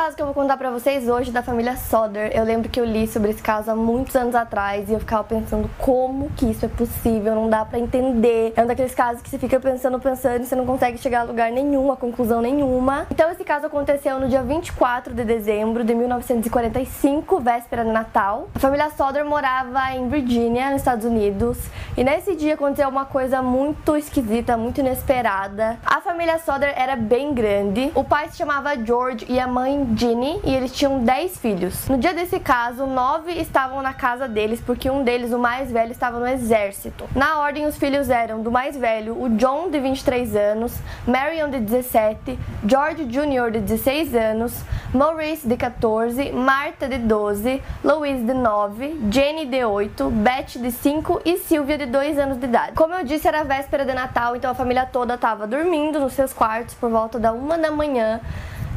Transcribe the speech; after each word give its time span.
Caso 0.00 0.16
que 0.16 0.22
eu 0.22 0.26
vou 0.26 0.34
contar 0.34 0.56
pra 0.56 0.70
vocês 0.70 1.10
hoje 1.10 1.30
da 1.30 1.42
família 1.42 1.76
Soder, 1.76 2.32
eu 2.34 2.42
lembro 2.42 2.70
que 2.70 2.80
eu 2.80 2.86
li 2.86 3.06
sobre 3.06 3.32
esse 3.32 3.42
caso 3.42 3.70
há 3.70 3.76
muitos 3.76 4.16
anos 4.16 4.34
atrás 4.34 4.88
e 4.88 4.94
eu 4.94 4.98
ficava 4.98 5.22
pensando 5.24 5.70
como 5.76 6.30
que 6.30 6.50
isso 6.50 6.64
é 6.64 6.68
possível, 6.68 7.34
não 7.34 7.50
dá 7.50 7.66
pra 7.66 7.78
entender. 7.78 8.54
É 8.56 8.62
um 8.62 8.66
daqueles 8.66 8.94
casos 8.94 9.20
que 9.20 9.28
você 9.28 9.38
fica 9.38 9.60
pensando, 9.60 10.00
pensando 10.00 10.42
e 10.42 10.46
você 10.46 10.56
não 10.56 10.64
consegue 10.64 10.96
chegar 10.96 11.20
a 11.20 11.24
lugar 11.24 11.52
nenhum, 11.52 11.92
a 11.92 11.98
conclusão 11.98 12.40
nenhuma. 12.40 13.06
Então 13.10 13.30
esse 13.30 13.44
caso 13.44 13.66
aconteceu 13.66 14.18
no 14.18 14.26
dia 14.26 14.42
24 14.42 15.12
de 15.12 15.22
dezembro 15.22 15.84
de 15.84 15.94
1945, 15.94 17.38
véspera 17.38 17.84
de 17.84 17.90
Natal. 17.90 18.48
A 18.54 18.58
família 18.58 18.88
Soder 18.96 19.26
morava 19.26 19.92
em 19.92 20.08
Virgínia, 20.08 20.70
nos 20.70 20.80
Estados 20.80 21.04
Unidos, 21.04 21.58
e 21.94 22.02
nesse 22.02 22.34
dia 22.34 22.54
aconteceu 22.54 22.88
uma 22.88 23.04
coisa 23.04 23.42
muito 23.42 23.94
esquisita, 23.94 24.56
muito 24.56 24.80
inesperada. 24.80 25.78
A 25.84 26.00
família 26.00 26.38
Soder 26.38 26.72
era 26.74 26.96
bem 26.96 27.34
grande. 27.34 27.92
O 27.94 28.02
pai 28.02 28.30
se 28.30 28.38
chamava 28.38 28.74
George 28.82 29.26
e 29.28 29.38
a 29.38 29.46
mãe 29.46 29.89
Ginny 29.96 30.40
e 30.44 30.54
eles 30.54 30.72
tinham 30.72 31.02
10 31.02 31.38
filhos. 31.38 31.88
No 31.88 31.98
dia 31.98 32.14
desse 32.14 32.38
caso, 32.38 32.86
nove 32.86 33.32
estavam 33.32 33.82
na 33.82 33.92
casa 33.92 34.28
deles 34.28 34.60
porque 34.60 34.90
um 34.90 35.02
deles, 35.02 35.32
o 35.32 35.38
mais 35.38 35.70
velho, 35.70 35.90
estava 35.90 36.18
no 36.18 36.26
exército. 36.26 37.08
Na 37.14 37.40
ordem, 37.40 37.66
os 37.66 37.76
filhos 37.76 38.08
eram 38.08 38.42
do 38.42 38.50
mais 38.50 38.76
velho, 38.76 39.20
o 39.20 39.28
John, 39.30 39.70
de 39.70 39.80
23 39.80 40.36
anos, 40.36 40.78
Marion, 41.06 41.50
de 41.50 41.60
17, 41.60 42.38
George 42.66 43.04
Jr., 43.04 43.50
de 43.52 43.60
16 43.60 44.14
anos, 44.14 44.64
Maurice, 44.94 45.46
de 45.46 45.56
14, 45.56 46.32
Martha, 46.32 46.88
de 46.88 46.98
12, 46.98 47.62
Louise, 47.82 48.24
de 48.24 48.34
9, 48.34 49.00
Jenny, 49.10 49.46
de 49.46 49.64
8, 49.64 50.10
Beth, 50.10 50.60
de 50.60 50.70
5 50.70 51.22
e 51.24 51.38
Sylvia, 51.38 51.78
de 51.78 51.86
2 51.86 52.18
anos 52.18 52.38
de 52.38 52.46
idade. 52.46 52.72
Como 52.72 52.94
eu 52.94 53.04
disse, 53.04 53.26
era 53.26 53.42
véspera 53.42 53.84
de 53.84 53.92
Natal, 53.92 54.36
então 54.36 54.50
a 54.50 54.54
família 54.54 54.86
toda 54.86 55.14
estava 55.14 55.46
dormindo 55.46 55.98
nos 55.98 56.12
seus 56.12 56.32
quartos 56.32 56.74
por 56.74 56.90
volta 56.90 57.18
da 57.18 57.32
uma 57.32 57.58
da 57.58 57.70
manhã 57.70 58.20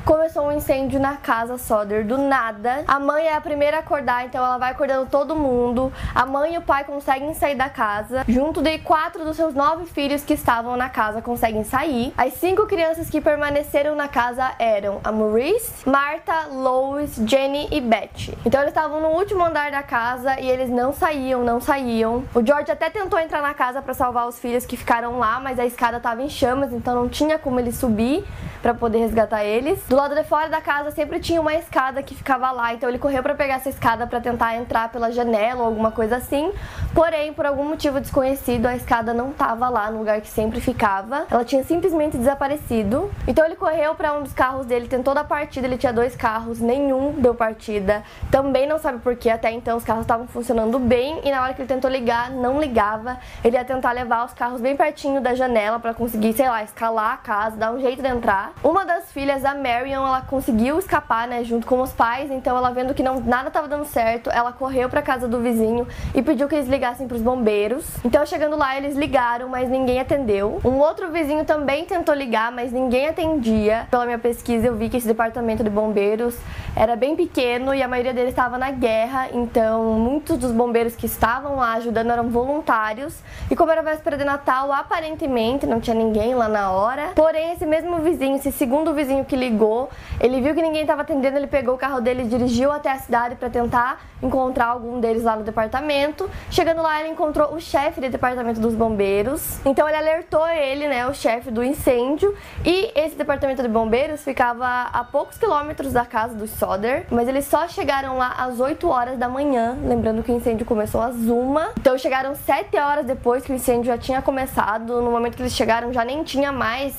começou 0.05 0.47
um 0.47 0.51
incêndio 0.51 0.99
na 0.99 1.15
casa 1.15 1.57
Soder 1.57 2.05
do 2.05 2.17
nada. 2.17 2.83
A 2.87 2.99
mãe 2.99 3.25
é 3.25 3.35
a 3.35 3.41
primeira 3.41 3.77
a 3.77 3.79
acordar, 3.79 4.25
então 4.25 4.43
ela 4.43 4.57
vai 4.57 4.71
acordando 4.71 5.09
todo 5.09 5.35
mundo. 5.35 5.91
A 6.13 6.25
mãe 6.25 6.55
e 6.55 6.57
o 6.57 6.61
pai 6.61 6.83
conseguem 6.83 7.33
sair 7.33 7.55
da 7.55 7.69
casa. 7.69 8.23
Junto 8.27 8.61
de 8.61 8.79
quatro 8.79 9.23
dos 9.23 9.35
seus 9.37 9.53
nove 9.53 9.85
filhos 9.85 10.23
que 10.23 10.33
estavam 10.33 10.75
na 10.75 10.89
casa 10.89 11.21
conseguem 11.21 11.63
sair. 11.63 12.13
As 12.17 12.33
cinco 12.33 12.65
crianças 12.65 13.09
que 13.09 13.21
permaneceram 13.21 13.95
na 13.95 14.07
casa 14.07 14.53
eram 14.59 14.99
a 15.03 15.11
Maurice, 15.11 15.87
Marta, 15.87 16.47
Lois, 16.51 17.15
Jenny 17.25 17.67
e 17.71 17.79
Beth. 17.79 18.35
Então 18.45 18.61
eles 18.61 18.71
estavam 18.71 18.99
no 18.99 19.09
último 19.09 19.43
andar 19.43 19.71
da 19.71 19.83
casa 19.83 20.39
e 20.39 20.49
eles 20.49 20.69
não 20.69 20.93
saíam, 20.93 21.43
não 21.43 21.61
saíam. 21.61 22.23
O 22.33 22.45
George 22.45 22.71
até 22.71 22.89
tentou 22.89 23.19
entrar 23.19 23.41
na 23.41 23.53
casa 23.53 23.81
para 23.81 23.93
salvar 23.93 24.27
os 24.27 24.37
filhos 24.39 24.65
que 24.65 24.75
ficaram 24.75 25.19
lá, 25.19 25.39
mas 25.39 25.59
a 25.59 25.65
escada 25.65 25.97
estava 25.97 26.21
em 26.21 26.29
chamas, 26.29 26.73
então 26.73 26.93
não 26.95 27.07
tinha 27.07 27.39
como 27.39 27.59
ele 27.59 27.71
subir 27.71 28.25
para 28.61 28.73
poder 28.73 28.99
resgatar 28.99 29.43
eles. 29.43 29.79
Do 29.93 29.97
lado 29.97 30.15
de 30.15 30.23
fora 30.23 30.49
da 30.49 30.59
casa 30.59 30.89
sempre 30.89 31.19
tinha 31.19 31.39
uma 31.39 31.53
escada 31.53 32.01
que 32.01 32.15
ficava 32.15 32.49
lá, 32.49 32.73
então 32.73 32.89
ele 32.89 32.97
correu 32.97 33.21
para 33.21 33.35
pegar 33.35 33.57
essa 33.57 33.69
escada 33.69 34.07
para 34.07 34.19
tentar 34.19 34.55
entrar 34.55 34.89
pela 34.89 35.11
janela 35.11 35.59
ou 35.59 35.67
alguma 35.67 35.91
coisa 35.91 36.15
assim. 36.15 36.51
Porém, 36.95 37.31
por 37.31 37.45
algum 37.45 37.63
motivo 37.63 38.01
desconhecido, 38.01 38.65
a 38.65 38.75
escada 38.75 39.13
não 39.13 39.29
estava 39.29 39.69
lá 39.69 39.91
no 39.91 39.99
lugar 39.99 40.19
que 40.19 40.27
sempre 40.27 40.59
ficava. 40.59 41.27
Ela 41.29 41.45
tinha 41.45 41.63
simplesmente 41.63 42.17
desaparecido. 42.17 43.11
Então 43.27 43.45
ele 43.45 43.55
correu 43.55 43.93
para 43.93 44.13
um 44.13 44.23
dos 44.23 44.33
carros 44.33 44.65
dele, 44.65 44.87
tentou 44.87 45.13
dar 45.13 45.25
partida, 45.25 45.67
ele 45.67 45.77
tinha 45.77 45.93
dois 45.93 46.15
carros, 46.15 46.59
nenhum 46.59 47.11
deu 47.11 47.35
partida. 47.35 48.01
Também 48.31 48.65
não 48.65 48.79
sabe 48.79 48.97
por 48.97 49.15
que 49.15 49.29
até 49.29 49.51
então 49.51 49.77
os 49.77 49.83
carros 49.83 50.05
estavam 50.05 50.25
funcionando 50.25 50.79
bem 50.79 51.21
e 51.23 51.29
na 51.29 51.43
hora 51.43 51.53
que 51.53 51.61
ele 51.61 51.69
tentou 51.69 51.91
ligar, 51.91 52.31
não 52.31 52.59
ligava. 52.59 53.19
Ele 53.43 53.57
ia 53.57 53.63
tentar 53.63 53.91
levar 53.91 54.25
os 54.25 54.33
carros 54.33 54.59
bem 54.59 54.75
pertinho 54.75 55.21
da 55.21 55.35
janela 55.35 55.79
para 55.79 55.93
conseguir, 55.93 56.33
sei 56.33 56.49
lá, 56.49 56.63
escalar 56.63 57.13
a 57.13 57.17
casa, 57.17 57.57
dar 57.57 57.71
um 57.71 57.79
jeito 57.79 58.01
de 58.01 58.07
entrar. 58.07 58.53
Uma 58.63 58.83
das 58.83 59.11
filhas, 59.11 59.45
a 59.45 59.53
Marion, 59.83 60.07
ela 60.07 60.21
conseguiu 60.21 60.79
escapar, 60.79 61.27
né, 61.27 61.43
junto 61.43 61.67
com 61.67 61.81
os 61.81 61.91
pais. 61.91 62.31
Então, 62.31 62.55
ela 62.55 62.71
vendo 62.71 62.93
que 62.93 63.03
não, 63.03 63.19
nada 63.19 63.49
estava 63.49 63.67
dando 63.67 63.85
certo, 63.85 64.29
ela 64.29 64.53
correu 64.53 64.87
para 64.87 65.01
casa 65.01 65.27
do 65.27 65.41
vizinho 65.41 65.85
e 66.15 66.21
pediu 66.21 66.47
que 66.47 66.55
eles 66.55 66.69
ligassem 66.69 67.05
para 67.05 67.15
os 67.15 67.21
bombeiros. 67.21 67.85
Então, 68.05 68.25
chegando 68.25 68.55
lá, 68.55 68.77
eles 68.77 68.95
ligaram, 68.95 69.49
mas 69.49 69.69
ninguém 69.69 69.99
atendeu. 69.99 70.61
Um 70.63 70.77
outro 70.77 71.11
vizinho 71.11 71.43
também 71.43 71.83
tentou 71.85 72.15
ligar, 72.15 72.51
mas 72.51 72.71
ninguém 72.71 73.07
atendia. 73.07 73.85
Pela 73.91 74.05
minha 74.05 74.19
pesquisa, 74.19 74.67
eu 74.67 74.75
vi 74.75 74.87
que 74.87 74.95
esse 74.95 75.07
departamento 75.07 75.63
de 75.63 75.69
bombeiros 75.69 76.37
era 76.75 76.95
bem 76.95 77.15
pequeno 77.15 77.73
e 77.73 77.83
a 77.83 77.87
maioria 77.87 78.13
deles 78.13 78.31
estava 78.31 78.57
na 78.57 78.71
guerra. 78.71 79.29
Então, 79.31 79.93
muitos 79.93 80.37
dos 80.37 80.51
bombeiros 80.51 80.95
que 80.95 81.05
estavam 81.05 81.57
lá 81.57 81.73
ajudando 81.73 82.11
eram 82.11 82.29
voluntários. 82.29 83.15
E 83.49 83.55
como 83.55 83.71
era 83.71 83.83
véspera 83.83 84.17
de 84.17 84.23
Natal, 84.23 84.71
aparentemente 84.71 85.67
não 85.67 85.79
tinha 85.79 85.95
ninguém 85.95 86.33
lá 86.33 86.47
na 86.47 86.71
hora. 86.71 87.11
Porém, 87.15 87.51
esse 87.51 87.65
mesmo 87.65 87.97
vizinho, 87.97 88.37
esse 88.37 88.51
segundo 88.51 88.93
vizinho 88.93 89.23
que 89.23 89.35
ligou, 89.35 89.89
ele 90.19 90.41
viu 90.41 90.55
que 90.55 90.61
ninguém 90.61 90.81
estava 90.81 91.03
atendendo, 91.03 91.37
ele 91.37 91.47
pegou 91.47 91.75
o 91.75 91.77
carro 91.77 92.01
dele 92.01 92.23
e 92.23 92.27
dirigiu 92.27 92.71
até 92.71 92.91
a 92.91 92.97
cidade 92.97 93.35
para 93.35 93.49
tentar 93.49 94.01
encontrar 94.21 94.67
algum 94.67 94.99
deles 94.99 95.23
lá 95.23 95.35
no 95.35 95.43
departamento. 95.43 96.29
Chegando 96.49 96.81
lá, 96.81 96.99
ele 96.99 97.09
encontrou 97.09 97.53
o 97.53 97.59
chefe 97.59 98.01
do 98.01 98.09
departamento 98.09 98.59
dos 98.59 98.73
bombeiros. 98.73 99.59
Então 99.65 99.87
ele 99.87 99.97
alertou 99.97 100.47
ele, 100.47 100.87
né, 100.87 101.05
o 101.05 101.13
chefe 101.13 101.51
do 101.51 101.63
incêndio. 101.63 102.35
E 102.65 102.91
esse 102.95 103.15
departamento 103.15 103.61
de 103.61 103.67
bombeiros 103.67 104.23
ficava 104.23 104.89
a 104.93 105.03
poucos 105.03 105.37
quilômetros 105.37 105.93
da 105.93 106.05
casa 106.05 106.33
do 106.33 106.47
Soder, 106.63 107.05
mas 107.11 107.27
eles 107.27 107.43
só 107.43 107.67
chegaram 107.67 108.17
lá 108.17 108.35
às 108.37 108.57
8 108.57 108.87
horas 108.87 109.17
da 109.17 109.27
manhã, 109.27 109.77
lembrando 109.83 110.23
que 110.23 110.31
o 110.31 110.35
incêndio 110.35 110.65
começou 110.65 111.01
às 111.01 111.13
1. 111.13 111.55
Então 111.77 111.97
chegaram 111.97 112.33
7 112.35 112.77
horas 112.77 113.05
depois 113.05 113.43
que 113.43 113.51
o 113.51 113.55
incêndio 113.55 113.87
já 113.87 113.97
tinha 113.97 114.21
começado. 114.21 115.01
No 115.01 115.11
momento 115.11 115.35
que 115.35 115.41
eles 115.41 115.53
chegaram, 115.53 115.91
já 115.91 116.05
nem 116.05 116.23
tinha 116.23 116.53
mais 116.53 116.95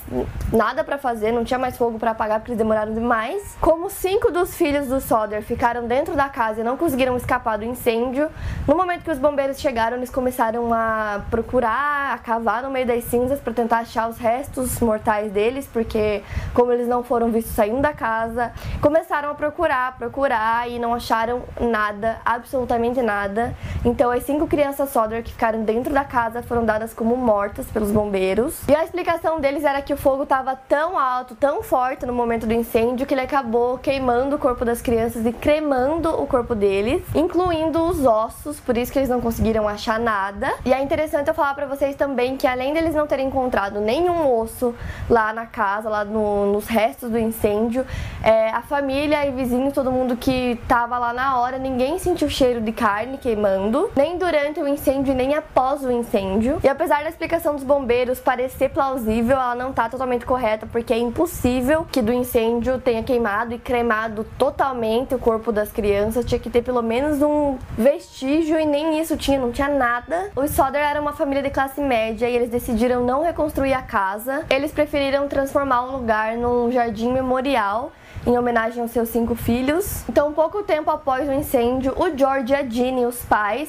nada 0.52 0.84
para 0.84 0.98
fazer, 0.98 1.32
não 1.32 1.44
tinha 1.44 1.58
mais 1.58 1.78
fogo 1.78 1.98
para 1.98 2.10
apagar 2.10 2.40
porque 2.40 2.50
eles 2.50 2.58
demoraram 2.58 2.92
demais. 2.92 3.56
Como 3.58 3.88
cinco 3.88 4.30
dos 4.30 4.54
filhos 4.54 4.88
do 4.88 5.00
Soder 5.00 5.40
ficaram 5.40 5.86
dentro 5.86 6.14
da 6.14 6.28
casa 6.28 6.60
e 6.60 6.64
não 6.64 6.76
conseguiram 6.76 7.16
escapar 7.16 7.56
do 7.56 7.64
incêndio, 7.64 8.28
no 8.68 8.76
momento 8.76 9.02
que 9.02 9.10
os 9.10 9.18
bombeiros 9.18 9.58
chegaram, 9.58 9.96
eles 9.96 10.10
começaram 10.10 10.74
a 10.74 11.22
procurar, 11.30 12.12
a 12.12 12.18
cavar 12.18 12.62
no 12.64 12.70
meio 12.70 12.86
das 12.86 13.04
cinzas 13.04 13.40
para 13.40 13.54
tentar 13.54 13.78
achar 13.78 14.10
os 14.10 14.18
restos 14.18 14.78
mortais 14.80 15.32
deles, 15.32 15.66
porque 15.72 16.22
como 16.52 16.70
eles 16.70 16.86
não 16.86 17.02
foram 17.02 17.30
vistos 17.30 17.54
saindo 17.54 17.80
da 17.80 17.94
casa, 17.94 18.52
começaram 18.82 19.30
a 19.30 19.34
procurar, 19.34 19.53
procurar 19.98 20.68
e 20.68 20.78
não 20.78 20.94
acharam 20.94 21.42
nada, 21.60 22.18
absolutamente 22.24 23.00
nada. 23.00 23.54
Então 23.84 24.10
as 24.10 24.22
cinco 24.24 24.46
crianças 24.46 24.90
Soder 24.90 25.22
que 25.22 25.32
ficaram 25.32 25.62
dentro 25.62 25.92
da 25.92 26.04
casa 26.04 26.42
foram 26.42 26.64
dadas 26.64 26.92
como 26.92 27.16
mortas 27.16 27.66
pelos 27.66 27.90
bombeiros. 27.90 28.60
E 28.68 28.74
a 28.74 28.84
explicação 28.84 29.40
deles 29.40 29.64
era 29.64 29.80
que 29.80 29.92
o 29.92 29.96
fogo 29.96 30.24
estava 30.24 30.54
tão 30.56 30.98
alto, 30.98 31.34
tão 31.34 31.62
forte 31.62 32.04
no 32.04 32.12
momento 32.12 32.46
do 32.46 32.52
incêndio 32.52 33.06
que 33.06 33.14
ele 33.14 33.20
acabou 33.20 33.78
queimando 33.78 34.36
o 34.36 34.38
corpo 34.38 34.64
das 34.64 34.82
crianças 34.82 35.24
e 35.24 35.32
cremando 35.32 36.10
o 36.10 36.26
corpo 36.26 36.54
deles, 36.54 37.02
incluindo 37.14 37.82
os 37.82 38.04
ossos, 38.04 38.60
por 38.60 38.76
isso 38.76 38.92
que 38.92 38.98
eles 38.98 39.08
não 39.08 39.20
conseguiram 39.20 39.68
achar 39.68 39.98
nada. 39.98 40.52
E 40.64 40.72
é 40.72 40.82
interessante 40.82 41.28
eu 41.28 41.34
falar 41.34 41.54
para 41.54 41.66
vocês 41.66 41.96
também 41.96 42.36
que 42.36 42.46
além 42.46 42.72
deles 42.74 42.94
não 42.94 43.06
terem 43.06 43.26
encontrado 43.28 43.80
nenhum 43.80 44.30
osso 44.38 44.74
lá 45.08 45.32
na 45.32 45.46
casa, 45.46 45.88
lá 45.88 46.04
no, 46.04 46.52
nos 46.52 46.66
restos 46.66 47.10
do 47.10 47.18
incêndio, 47.18 47.86
é, 48.22 48.50
a 48.50 48.62
família 48.62 49.26
e 49.26 49.30
vizinhos, 49.44 49.74
todo 49.74 49.92
mundo 49.92 50.16
que 50.16 50.58
tava 50.66 50.98
lá 50.98 51.12
na 51.12 51.38
hora, 51.38 51.58
ninguém 51.58 51.98
sentiu 51.98 52.30
cheiro 52.30 52.62
de 52.62 52.72
carne 52.72 53.18
queimando, 53.18 53.90
nem 53.94 54.16
durante 54.16 54.58
o 54.58 54.66
incêndio, 54.66 55.14
nem 55.14 55.34
após 55.34 55.84
o 55.84 55.90
incêndio. 55.90 56.58
E 56.64 56.68
apesar 56.68 57.02
da 57.02 57.10
explicação 57.10 57.54
dos 57.54 57.62
bombeiros 57.62 58.18
parecer 58.18 58.70
plausível, 58.70 59.36
ela 59.36 59.54
não 59.54 59.70
tá 59.70 59.88
totalmente 59.88 60.24
correta, 60.24 60.66
porque 60.66 60.94
é 60.94 60.98
impossível 60.98 61.86
que 61.92 62.00
do 62.00 62.12
incêndio 62.12 62.78
tenha 62.78 63.02
queimado 63.02 63.54
e 63.54 63.58
cremado 63.58 64.24
totalmente 64.38 65.14
o 65.14 65.18
corpo 65.18 65.52
das 65.52 65.70
crianças, 65.70 66.24
tinha 66.24 66.38
que 66.38 66.48
ter 66.48 66.62
pelo 66.62 66.82
menos 66.82 67.20
um 67.20 67.58
vestígio 67.76 68.58
e 68.58 68.64
nem 68.64 68.98
isso 68.98 69.14
tinha, 69.16 69.38
não 69.38 69.52
tinha 69.52 69.68
nada. 69.68 70.30
Os 70.34 70.52
Soder 70.52 70.80
era 70.80 71.00
uma 71.00 71.12
família 71.12 71.42
de 71.42 71.50
classe 71.50 71.82
média 71.82 72.28
e 72.28 72.34
eles 72.34 72.48
decidiram 72.48 73.04
não 73.04 73.22
reconstruir 73.22 73.74
a 73.74 73.82
casa. 73.82 74.44
Eles 74.48 74.72
preferiram 74.72 75.28
transformar 75.28 75.82
o 75.82 75.98
lugar 75.98 76.36
num 76.36 76.72
jardim 76.72 77.12
memorial 77.12 77.92
em 78.26 78.38
homenagem 78.38 78.82
aos 78.82 78.90
seus 78.90 79.08
cinco 79.08 79.34
filhos. 79.34 80.02
Então, 80.08 80.32
pouco 80.32 80.62
tempo 80.62 80.90
após 80.90 81.28
o 81.28 81.32
incêndio, 81.32 81.94
o 81.96 82.16
George 82.16 82.52
e 82.52 82.56
a 82.56 82.64
Ginny, 82.64 83.06
os 83.06 83.22
pais, 83.24 83.68